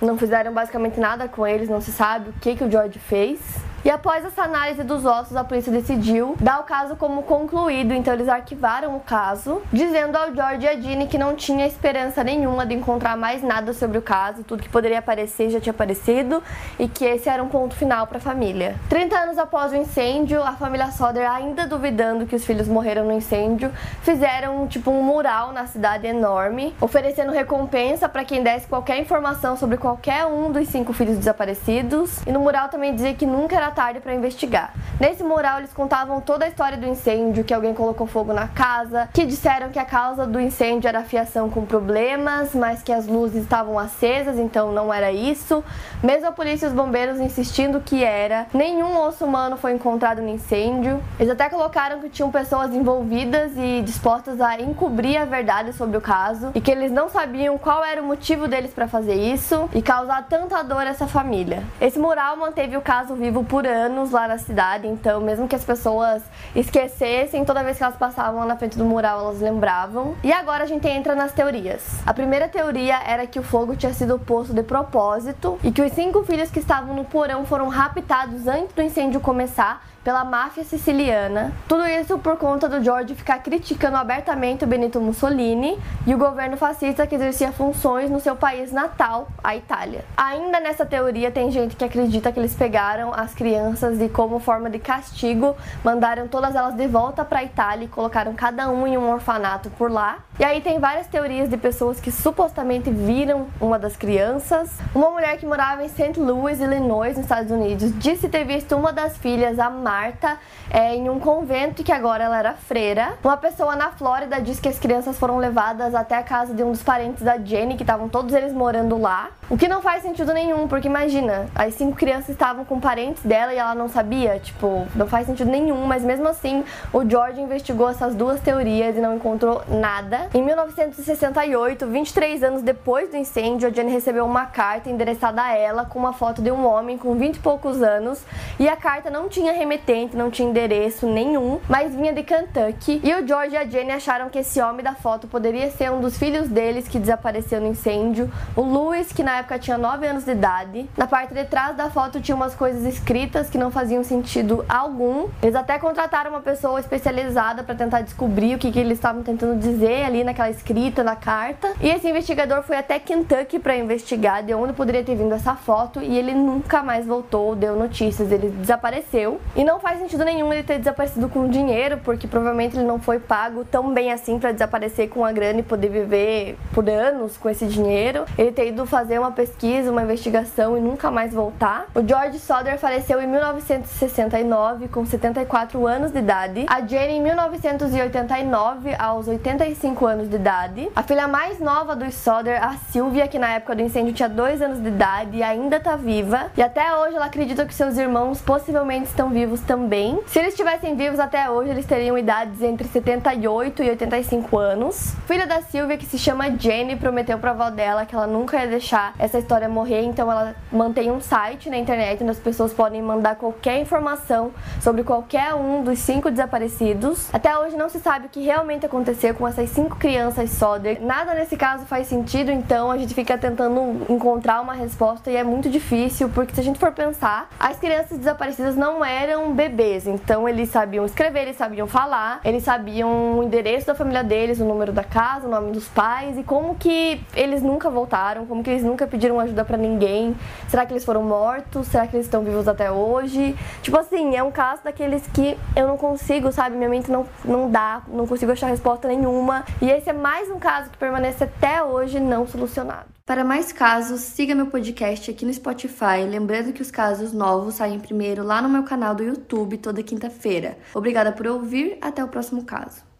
não 0.00 0.18
fizeram 0.18 0.52
basicamente 0.52 0.98
nada 0.98 1.28
com 1.28 1.46
eles, 1.46 1.68
não 1.68 1.80
se 1.80 1.92
sabe 1.92 2.30
o 2.30 2.32
que, 2.34 2.56
que 2.56 2.64
o 2.64 2.70
George 2.70 2.98
fez. 2.98 3.38
E 3.84 3.90
após 3.90 4.24
essa 4.24 4.42
análise 4.42 4.84
dos 4.84 5.04
ossos, 5.04 5.36
a 5.36 5.42
polícia 5.42 5.72
decidiu 5.72 6.36
dar 6.38 6.60
o 6.60 6.62
caso 6.62 6.94
como 6.94 7.24
concluído, 7.24 7.92
então 7.92 8.14
eles 8.14 8.28
arquivaram 8.28 8.94
o 8.96 9.00
caso, 9.00 9.60
dizendo 9.72 10.16
ao 10.16 10.32
George 10.32 10.64
e 10.64 10.68
a 10.68 10.80
Jeannie 10.80 11.08
que 11.08 11.18
não 11.18 11.34
tinha 11.34 11.66
esperança 11.66 12.22
nenhuma 12.22 12.64
de 12.64 12.74
encontrar 12.74 13.16
mais 13.16 13.42
nada 13.42 13.72
sobre 13.72 13.98
o 13.98 14.02
caso, 14.02 14.44
tudo 14.44 14.62
que 14.62 14.68
poderia 14.68 15.00
aparecer 15.00 15.50
já 15.50 15.58
tinha 15.58 15.72
aparecido 15.72 16.40
e 16.78 16.86
que 16.86 17.04
esse 17.04 17.28
era 17.28 17.42
um 17.42 17.48
ponto 17.48 17.74
final 17.74 18.06
para 18.06 18.18
a 18.18 18.20
família. 18.20 18.76
30 18.88 19.18
anos 19.18 19.36
após 19.36 19.72
o 19.72 19.76
incêndio, 19.76 20.40
a 20.40 20.52
família 20.52 20.92
Soder, 20.92 21.28
ainda 21.28 21.66
duvidando 21.66 22.24
que 22.24 22.36
os 22.36 22.44
filhos 22.44 22.68
morreram 22.68 23.04
no 23.04 23.12
incêndio, 23.12 23.72
fizeram 24.02 24.64
tipo 24.68 24.92
um 24.92 25.02
mural 25.02 25.50
na 25.50 25.66
cidade 25.66 26.06
enorme, 26.06 26.72
oferecendo 26.80 27.32
recompensa 27.32 28.08
para 28.08 28.24
quem 28.24 28.44
desse 28.44 28.68
qualquer 28.68 29.00
informação 29.00 29.56
sobre 29.56 29.76
qualquer 29.76 30.24
um 30.24 30.52
dos 30.52 30.68
cinco 30.68 30.92
filhos 30.92 31.18
desaparecidos. 31.18 32.24
E 32.24 32.30
no 32.30 32.38
mural 32.38 32.68
também 32.68 32.94
dizia 32.94 33.12
que 33.12 33.26
nunca 33.26 33.56
era 33.56 33.71
tarde 33.72 34.00
para 34.00 34.14
investigar. 34.14 34.72
Nesse 35.00 35.24
mural 35.24 35.58
eles 35.58 35.72
contavam 35.72 36.20
toda 36.20 36.44
a 36.44 36.48
história 36.48 36.78
do 36.78 36.86
incêndio, 36.86 37.42
que 37.42 37.52
alguém 37.52 37.74
colocou 37.74 38.06
fogo 38.06 38.32
na 38.32 38.46
casa, 38.46 39.08
que 39.12 39.26
disseram 39.26 39.70
que 39.70 39.78
a 39.78 39.84
causa 39.84 40.26
do 40.26 40.38
incêndio 40.38 40.86
era 40.86 41.00
a 41.00 41.04
fiação 41.04 41.50
com 41.50 41.66
problemas, 41.66 42.54
mas 42.54 42.82
que 42.82 42.92
as 42.92 43.06
luzes 43.06 43.42
estavam 43.42 43.78
acesas, 43.78 44.38
então 44.38 44.70
não 44.70 44.92
era 44.92 45.10
isso. 45.10 45.64
Mesmo 46.02 46.28
a 46.28 46.32
polícia 46.32 46.66
e 46.66 46.68
os 46.68 46.74
bombeiros 46.74 47.18
insistindo 47.18 47.80
que 47.80 48.04
era, 48.04 48.46
nenhum 48.54 48.96
osso 49.00 49.24
humano 49.24 49.56
foi 49.56 49.72
encontrado 49.72 50.22
no 50.22 50.28
incêndio. 50.28 51.02
Eles 51.18 51.32
até 51.32 51.48
colocaram 51.48 52.00
que 52.00 52.08
tinham 52.08 52.30
pessoas 52.30 52.72
envolvidas 52.74 53.52
e 53.56 53.82
dispostas 53.82 54.40
a 54.40 54.60
encobrir 54.60 55.16
a 55.16 55.24
verdade 55.24 55.72
sobre 55.72 55.96
o 55.96 56.00
caso 56.00 56.50
e 56.54 56.60
que 56.60 56.70
eles 56.70 56.92
não 56.92 57.08
sabiam 57.08 57.58
qual 57.58 57.84
era 57.84 58.00
o 58.00 58.04
motivo 58.04 58.46
deles 58.46 58.72
para 58.72 58.86
fazer 58.86 59.14
isso 59.14 59.68
e 59.74 59.82
causar 59.82 60.26
tanta 60.28 60.62
dor 60.62 60.86
a 60.86 60.90
essa 60.90 61.06
família. 61.06 61.62
Esse 61.80 61.98
mural 61.98 62.36
manteve 62.36 62.76
o 62.76 62.80
caso 62.80 63.14
vivo 63.14 63.44
por 63.44 63.61
anos 63.68 64.10
lá 64.10 64.28
na 64.28 64.38
cidade, 64.38 64.86
então 64.86 65.20
mesmo 65.20 65.48
que 65.48 65.54
as 65.54 65.64
pessoas 65.64 66.22
esquecessem, 66.54 67.44
toda 67.44 67.62
vez 67.62 67.76
que 67.76 67.84
elas 67.84 67.96
passavam 67.96 68.44
na 68.46 68.56
frente 68.56 68.76
do 68.76 68.84
mural, 68.84 69.20
elas 69.20 69.40
lembravam. 69.40 70.16
E 70.22 70.32
agora 70.32 70.64
a 70.64 70.66
gente 70.66 70.86
entra 70.88 71.14
nas 71.14 71.32
teorias. 71.32 71.82
A 72.06 72.14
primeira 72.14 72.48
teoria 72.48 72.98
era 73.06 73.26
que 73.26 73.38
o 73.38 73.42
fogo 73.42 73.76
tinha 73.76 73.92
sido 73.92 74.18
posto 74.18 74.52
de 74.52 74.62
propósito 74.62 75.58
e 75.62 75.70
que 75.70 75.82
os 75.82 75.92
cinco 75.92 76.22
filhos 76.24 76.50
que 76.50 76.58
estavam 76.58 76.94
no 76.94 77.04
porão 77.04 77.44
foram 77.44 77.68
raptados 77.68 78.46
antes 78.46 78.74
do 78.74 78.82
incêndio 78.82 79.20
começar 79.20 79.82
pela 80.04 80.24
máfia 80.24 80.64
siciliana. 80.64 81.52
Tudo 81.68 81.86
isso 81.86 82.18
por 82.18 82.36
conta 82.36 82.68
do 82.68 82.82
George 82.82 83.14
ficar 83.14 83.38
criticando 83.38 83.96
abertamente 83.96 84.64
o 84.64 84.66
Benito 84.66 85.00
Mussolini 85.00 85.78
e 86.06 86.14
o 86.14 86.18
governo 86.18 86.56
fascista 86.56 87.06
que 87.06 87.14
exercia 87.14 87.52
funções 87.52 88.10
no 88.10 88.20
seu 88.20 88.34
país 88.34 88.72
natal, 88.72 89.28
a 89.42 89.56
Itália. 89.56 90.04
Ainda 90.16 90.60
nessa 90.60 90.84
teoria 90.84 91.30
tem 91.30 91.50
gente 91.50 91.76
que 91.76 91.84
acredita 91.84 92.32
que 92.32 92.38
eles 92.38 92.54
pegaram 92.54 93.12
as 93.14 93.34
crianças 93.34 94.00
e 94.00 94.08
como 94.08 94.38
forma 94.38 94.68
de 94.68 94.78
castigo 94.78 95.56
mandaram 95.84 96.26
todas 96.26 96.54
elas 96.54 96.74
de 96.74 96.86
volta 96.86 97.24
para 97.24 97.40
a 97.40 97.44
Itália 97.44 97.84
e 97.84 97.88
colocaram 97.88 98.34
cada 98.34 98.68
um 98.68 98.86
em 98.86 98.98
um 98.98 99.10
orfanato 99.10 99.70
por 99.70 99.90
lá. 99.90 100.18
E 100.38 100.44
aí 100.44 100.60
tem 100.60 100.78
várias 100.78 101.06
teorias 101.06 101.48
de 101.48 101.56
pessoas 101.56 102.00
que 102.00 102.10
supostamente 102.10 102.90
viram 102.90 103.46
uma 103.60 103.78
das 103.78 103.96
crianças. 103.96 104.70
Uma 104.94 105.10
mulher 105.10 105.36
que 105.36 105.46
morava 105.46 105.84
em 105.84 105.88
St. 105.88 106.18
Louis, 106.18 106.60
Illinois, 106.60 107.16
nos 107.16 107.24
Estados 107.24 107.50
Unidos, 107.50 107.96
disse 107.98 108.28
ter 108.28 108.44
visto 108.44 108.74
uma 108.74 108.92
das 108.92 109.16
filhas, 109.16 109.58
a 109.58 109.70
Marta 109.92 110.38
é, 110.70 110.96
em 110.96 111.10
um 111.10 111.20
convento 111.20 111.84
que 111.84 111.92
agora 111.92 112.24
ela 112.24 112.38
era 112.38 112.54
freira. 112.54 113.12
Uma 113.22 113.36
pessoa 113.36 113.76
na 113.76 113.90
Flórida 113.90 114.40
diz 114.40 114.58
que 114.58 114.66
as 114.66 114.78
crianças 114.78 115.18
foram 115.18 115.36
levadas 115.36 115.94
até 115.94 116.16
a 116.16 116.22
casa 116.22 116.54
de 116.54 116.62
um 116.62 116.72
dos 116.72 116.82
parentes 116.82 117.22
da 117.22 117.36
Jenny, 117.36 117.76
que 117.76 117.82
estavam 117.82 118.08
todos 118.08 118.32
eles 118.34 118.54
morando 118.54 118.98
lá. 118.98 119.28
O 119.52 119.56
que 119.58 119.68
não 119.68 119.82
faz 119.82 120.02
sentido 120.02 120.32
nenhum, 120.32 120.66
porque 120.66 120.88
imagina, 120.88 121.44
as 121.54 121.74
cinco 121.74 121.94
crianças 121.94 122.30
estavam 122.30 122.64
com 122.64 122.80
parentes 122.80 123.22
dela 123.22 123.52
e 123.52 123.58
ela 123.58 123.74
não 123.74 123.86
sabia. 123.86 124.38
Tipo, 124.38 124.86
não 124.96 125.06
faz 125.06 125.26
sentido 125.26 125.50
nenhum, 125.50 125.84
mas 125.84 126.02
mesmo 126.02 126.26
assim 126.26 126.64
o 126.90 127.06
George 127.06 127.38
investigou 127.38 127.90
essas 127.90 128.14
duas 128.14 128.40
teorias 128.40 128.96
e 128.96 129.00
não 129.00 129.14
encontrou 129.14 129.62
nada. 129.68 130.30
Em 130.32 130.42
1968, 130.42 131.86
23 131.86 132.42
anos 132.42 132.62
depois 132.62 133.10
do 133.10 133.18
incêndio, 133.18 133.68
a 133.68 133.70
Jenny 133.70 133.92
recebeu 133.92 134.24
uma 134.24 134.46
carta 134.46 134.88
endereçada 134.88 135.42
a 135.42 135.54
ela 135.54 135.84
com 135.84 135.98
uma 135.98 136.14
foto 136.14 136.40
de 136.40 136.50
um 136.50 136.66
homem 136.66 136.96
com 136.96 137.14
20 137.14 137.36
e 137.36 137.40
poucos 137.40 137.82
anos 137.82 138.24
e 138.58 138.66
a 138.70 138.74
carta 138.74 139.10
não 139.10 139.28
tinha 139.28 139.52
remetente, 139.52 140.16
não 140.16 140.30
tinha 140.30 140.48
endereço 140.48 141.06
nenhum, 141.06 141.60
mas 141.68 141.94
vinha 141.94 142.14
de 142.14 142.22
Kentucky. 142.22 143.02
E 143.04 143.14
o 143.16 143.26
George 143.28 143.54
e 143.54 143.58
a 143.58 143.66
Jenny 143.66 143.92
acharam 143.92 144.30
que 144.30 144.38
esse 144.38 144.62
homem 144.62 144.82
da 144.82 144.94
foto 144.94 145.28
poderia 145.28 145.70
ser 145.70 145.92
um 145.92 146.00
dos 146.00 146.16
filhos 146.16 146.48
deles 146.48 146.88
que 146.88 146.98
desapareceu 146.98 147.60
no 147.60 147.66
incêndio, 147.66 148.32
o 148.56 148.62
Louis, 148.62 149.12
que 149.12 149.22
na 149.22 149.41
época 149.42 149.58
tinha 149.58 149.76
9 149.76 150.06
anos 150.06 150.24
de 150.24 150.32
idade. 150.32 150.88
Na 150.96 151.06
parte 151.06 151.34
de 151.34 151.44
trás 151.44 151.76
da 151.76 151.90
foto 151.90 152.20
tinha 152.20 152.34
umas 152.34 152.54
coisas 152.54 152.84
escritas 152.86 153.50
que 153.50 153.58
não 153.58 153.70
faziam 153.70 154.02
sentido 154.02 154.64
algum. 154.68 155.28
Eles 155.42 155.54
até 155.54 155.78
contrataram 155.78 156.30
uma 156.30 156.40
pessoa 156.40 156.80
especializada 156.80 157.62
para 157.62 157.74
tentar 157.74 158.00
descobrir 158.00 158.54
o 158.54 158.58
que, 158.58 158.70
que 158.70 158.78
eles 158.78 158.98
estavam 158.98 159.22
tentando 159.22 159.58
dizer 159.58 160.04
ali 160.04 160.24
naquela 160.24 160.50
escrita, 160.50 161.02
na 161.02 161.16
carta. 161.16 161.72
E 161.80 161.88
esse 161.88 162.08
investigador 162.08 162.62
foi 162.62 162.76
até 162.76 162.98
Kentucky 162.98 163.58
para 163.58 163.76
investigar 163.76 164.42
de 164.42 164.54
onde 164.54 164.72
poderia 164.72 165.04
ter 165.04 165.16
vindo 165.16 165.34
essa 165.34 165.54
foto 165.54 166.00
e 166.00 166.16
ele 166.16 166.32
nunca 166.32 166.82
mais 166.82 167.04
voltou, 167.04 167.54
deu 167.56 167.76
notícias, 167.76 168.30
ele 168.30 168.48
desapareceu. 168.48 169.40
E 169.56 169.64
não 169.64 169.80
faz 169.80 169.98
sentido 169.98 170.24
nenhum 170.24 170.52
ele 170.52 170.62
ter 170.62 170.78
desaparecido 170.78 171.28
com 171.28 171.48
dinheiro, 171.48 171.98
porque 172.04 172.26
provavelmente 172.26 172.76
ele 172.76 172.86
não 172.86 173.00
foi 173.00 173.18
pago 173.18 173.64
tão 173.64 173.92
bem 173.92 174.12
assim 174.12 174.38
para 174.38 174.52
desaparecer 174.52 175.08
com 175.08 175.24
a 175.24 175.32
grana 175.32 175.60
e 175.60 175.62
poder 175.62 175.88
viver 175.88 176.56
por 176.72 176.88
anos 176.88 177.36
com 177.36 177.48
esse 177.48 177.66
dinheiro. 177.66 178.24
Ele 178.38 178.52
ter 178.52 178.68
ido 178.68 178.86
fazer 178.86 179.18
uma 179.22 179.32
pesquisa, 179.32 179.90
uma 179.90 180.02
investigação 180.02 180.76
e 180.76 180.80
nunca 180.80 181.10
mais 181.10 181.32
voltar. 181.32 181.86
O 181.94 182.06
George 182.06 182.38
Soder 182.38 182.78
faleceu 182.78 183.20
em 183.20 183.26
1969 183.26 184.88
com 184.88 185.06
74 185.06 185.86
anos 185.86 186.10
de 186.10 186.18
idade. 186.18 186.66
A 186.68 186.80
Jenny 186.80 187.14
em 187.14 187.22
1989 187.22 188.94
aos 188.98 189.28
85 189.28 190.06
anos 190.06 190.28
de 190.28 190.36
idade. 190.36 190.90
A 190.94 191.02
filha 191.02 191.28
mais 191.28 191.58
nova 191.60 191.94
dos 191.94 192.14
Soder, 192.14 192.62
a 192.62 192.74
Sylvia, 192.90 193.28
que 193.28 193.38
na 193.38 193.54
época 193.54 193.74
do 193.74 193.82
incêndio 193.82 194.12
tinha 194.12 194.28
2 194.28 194.60
anos 194.60 194.82
de 194.82 194.88
idade 194.88 195.38
e 195.38 195.42
ainda 195.42 195.78
tá 195.80 195.96
viva. 195.96 196.50
E 196.56 196.62
até 196.62 196.94
hoje 196.96 197.16
ela 197.16 197.26
acredita 197.26 197.64
que 197.64 197.74
seus 197.74 197.96
irmãos 197.96 198.40
possivelmente 198.40 199.06
estão 199.06 199.30
vivos 199.30 199.60
também. 199.60 200.20
Se 200.26 200.38
eles 200.38 200.50
estivessem 200.50 200.96
vivos 200.96 201.20
até 201.20 201.48
hoje, 201.48 201.70
eles 201.70 201.86
teriam 201.86 202.18
idades 202.18 202.60
entre 202.62 202.88
78 202.88 203.82
e 203.82 203.90
85 203.90 204.58
anos. 204.58 205.14
Filha 205.26 205.46
da 205.46 205.60
Sylvia, 205.62 205.96
que 205.96 206.06
se 206.06 206.18
chama 206.18 206.50
Jenny, 206.58 206.96
prometeu 206.96 207.38
pra 207.38 207.52
avó 207.52 207.70
dela 207.70 208.04
que 208.04 208.14
ela 208.14 208.26
nunca 208.26 208.58
ia 208.58 208.66
deixar 208.66 209.11
essa 209.18 209.38
história 209.38 209.68
morrer, 209.68 210.02
então 210.02 210.30
ela 210.30 210.54
mantém 210.70 211.10
um 211.10 211.20
site 211.20 211.70
na 211.70 211.76
internet 211.76 212.22
onde 212.22 212.30
as 212.30 212.38
pessoas 212.38 212.72
podem 212.72 213.02
mandar 213.02 213.36
qualquer 213.36 213.80
informação 213.80 214.50
sobre 214.80 215.02
qualquer 215.04 215.54
um 215.54 215.82
dos 215.82 215.98
cinco 215.98 216.30
desaparecidos. 216.30 217.28
Até 217.32 217.56
hoje 217.58 217.76
não 217.76 217.88
se 217.88 217.98
sabe 217.98 218.26
o 218.26 218.28
que 218.28 218.40
realmente 218.40 218.86
aconteceu 218.86 219.34
com 219.34 219.46
essas 219.46 219.70
cinco 219.70 219.96
crianças 219.96 220.50
Soder. 220.50 221.00
Nada 221.00 221.34
nesse 221.34 221.56
caso 221.56 221.84
faz 221.86 222.06
sentido, 222.06 222.50
então 222.50 222.90
a 222.90 222.98
gente 222.98 223.14
fica 223.14 223.36
tentando 223.38 224.04
encontrar 224.08 224.60
uma 224.60 224.74
resposta 224.74 225.30
e 225.30 225.36
é 225.36 225.44
muito 225.44 225.68
difícil, 225.68 226.28
porque 226.28 226.54
se 226.54 226.60
a 226.60 226.64
gente 226.64 226.78
for 226.78 226.92
pensar, 226.92 227.48
as 227.58 227.78
crianças 227.78 228.18
desaparecidas 228.18 228.76
não 228.76 229.04
eram 229.04 229.52
bebês, 229.52 230.06
então 230.06 230.48
eles 230.48 230.68
sabiam 230.68 231.04
escrever, 231.04 231.42
eles 231.42 231.56
sabiam 231.56 231.86
falar, 231.86 232.40
eles 232.44 232.62
sabiam 232.62 233.38
o 233.38 233.42
endereço 233.42 233.86
da 233.86 233.94
família 233.94 234.22
deles, 234.22 234.60
o 234.60 234.64
número 234.64 234.92
da 234.92 235.04
casa, 235.04 235.46
o 235.46 235.50
nome 235.50 235.72
dos 235.72 235.88
pais 235.88 236.38
e 236.38 236.42
como 236.42 236.74
que 236.74 237.20
eles 237.34 237.62
nunca 237.62 237.90
voltaram, 237.90 238.46
como 238.46 238.62
que 238.62 238.70
eles 238.70 238.82
nunca 239.02 239.06
pediram 239.06 239.40
ajuda 239.40 239.64
para 239.64 239.76
ninguém. 239.76 240.36
Será 240.68 240.86
que 240.86 240.92
eles 240.92 241.04
foram 241.04 241.22
mortos? 241.22 241.88
Será 241.88 242.06
que 242.06 242.16
eles 242.16 242.26
estão 242.26 242.42
vivos 242.42 242.68
até 242.68 242.90
hoje? 242.90 243.56
Tipo 243.82 243.98
assim, 243.98 244.36
é 244.36 244.42
um 244.42 244.50
caso 244.50 244.82
daqueles 244.84 245.26
que 245.28 245.58
eu 245.74 245.86
não 245.86 245.96
consigo, 245.96 246.52
sabe? 246.52 246.76
Minha 246.76 246.88
mente 246.88 247.10
não, 247.10 247.26
não 247.44 247.70
dá, 247.70 248.02
não 248.08 248.26
consigo 248.26 248.52
achar 248.52 248.68
resposta 248.68 249.08
nenhuma. 249.08 249.64
E 249.80 249.90
esse 249.90 250.10
é 250.10 250.12
mais 250.12 250.50
um 250.50 250.58
caso 250.58 250.90
que 250.90 250.98
permanece 250.98 251.44
até 251.44 251.82
hoje 251.82 252.20
não 252.20 252.46
solucionado. 252.46 253.06
Para 253.24 253.44
mais 253.44 253.72
casos, 253.72 254.20
siga 254.20 254.54
meu 254.54 254.66
podcast 254.66 255.30
aqui 255.30 255.44
no 255.44 255.54
Spotify. 255.54 256.24
Lembrando 256.28 256.72
que 256.72 256.82
os 256.82 256.90
casos 256.90 257.32
novos 257.32 257.74
saem 257.74 257.98
primeiro 257.98 258.44
lá 258.44 258.60
no 258.60 258.68
meu 258.68 258.82
canal 258.82 259.14
do 259.14 259.22
YouTube 259.22 259.78
toda 259.78 260.02
quinta-feira. 260.02 260.76
Obrigada 260.94 261.32
por 261.32 261.46
ouvir, 261.46 261.98
até 262.00 262.22
o 262.22 262.28
próximo 262.28 262.64
caso. 262.64 263.11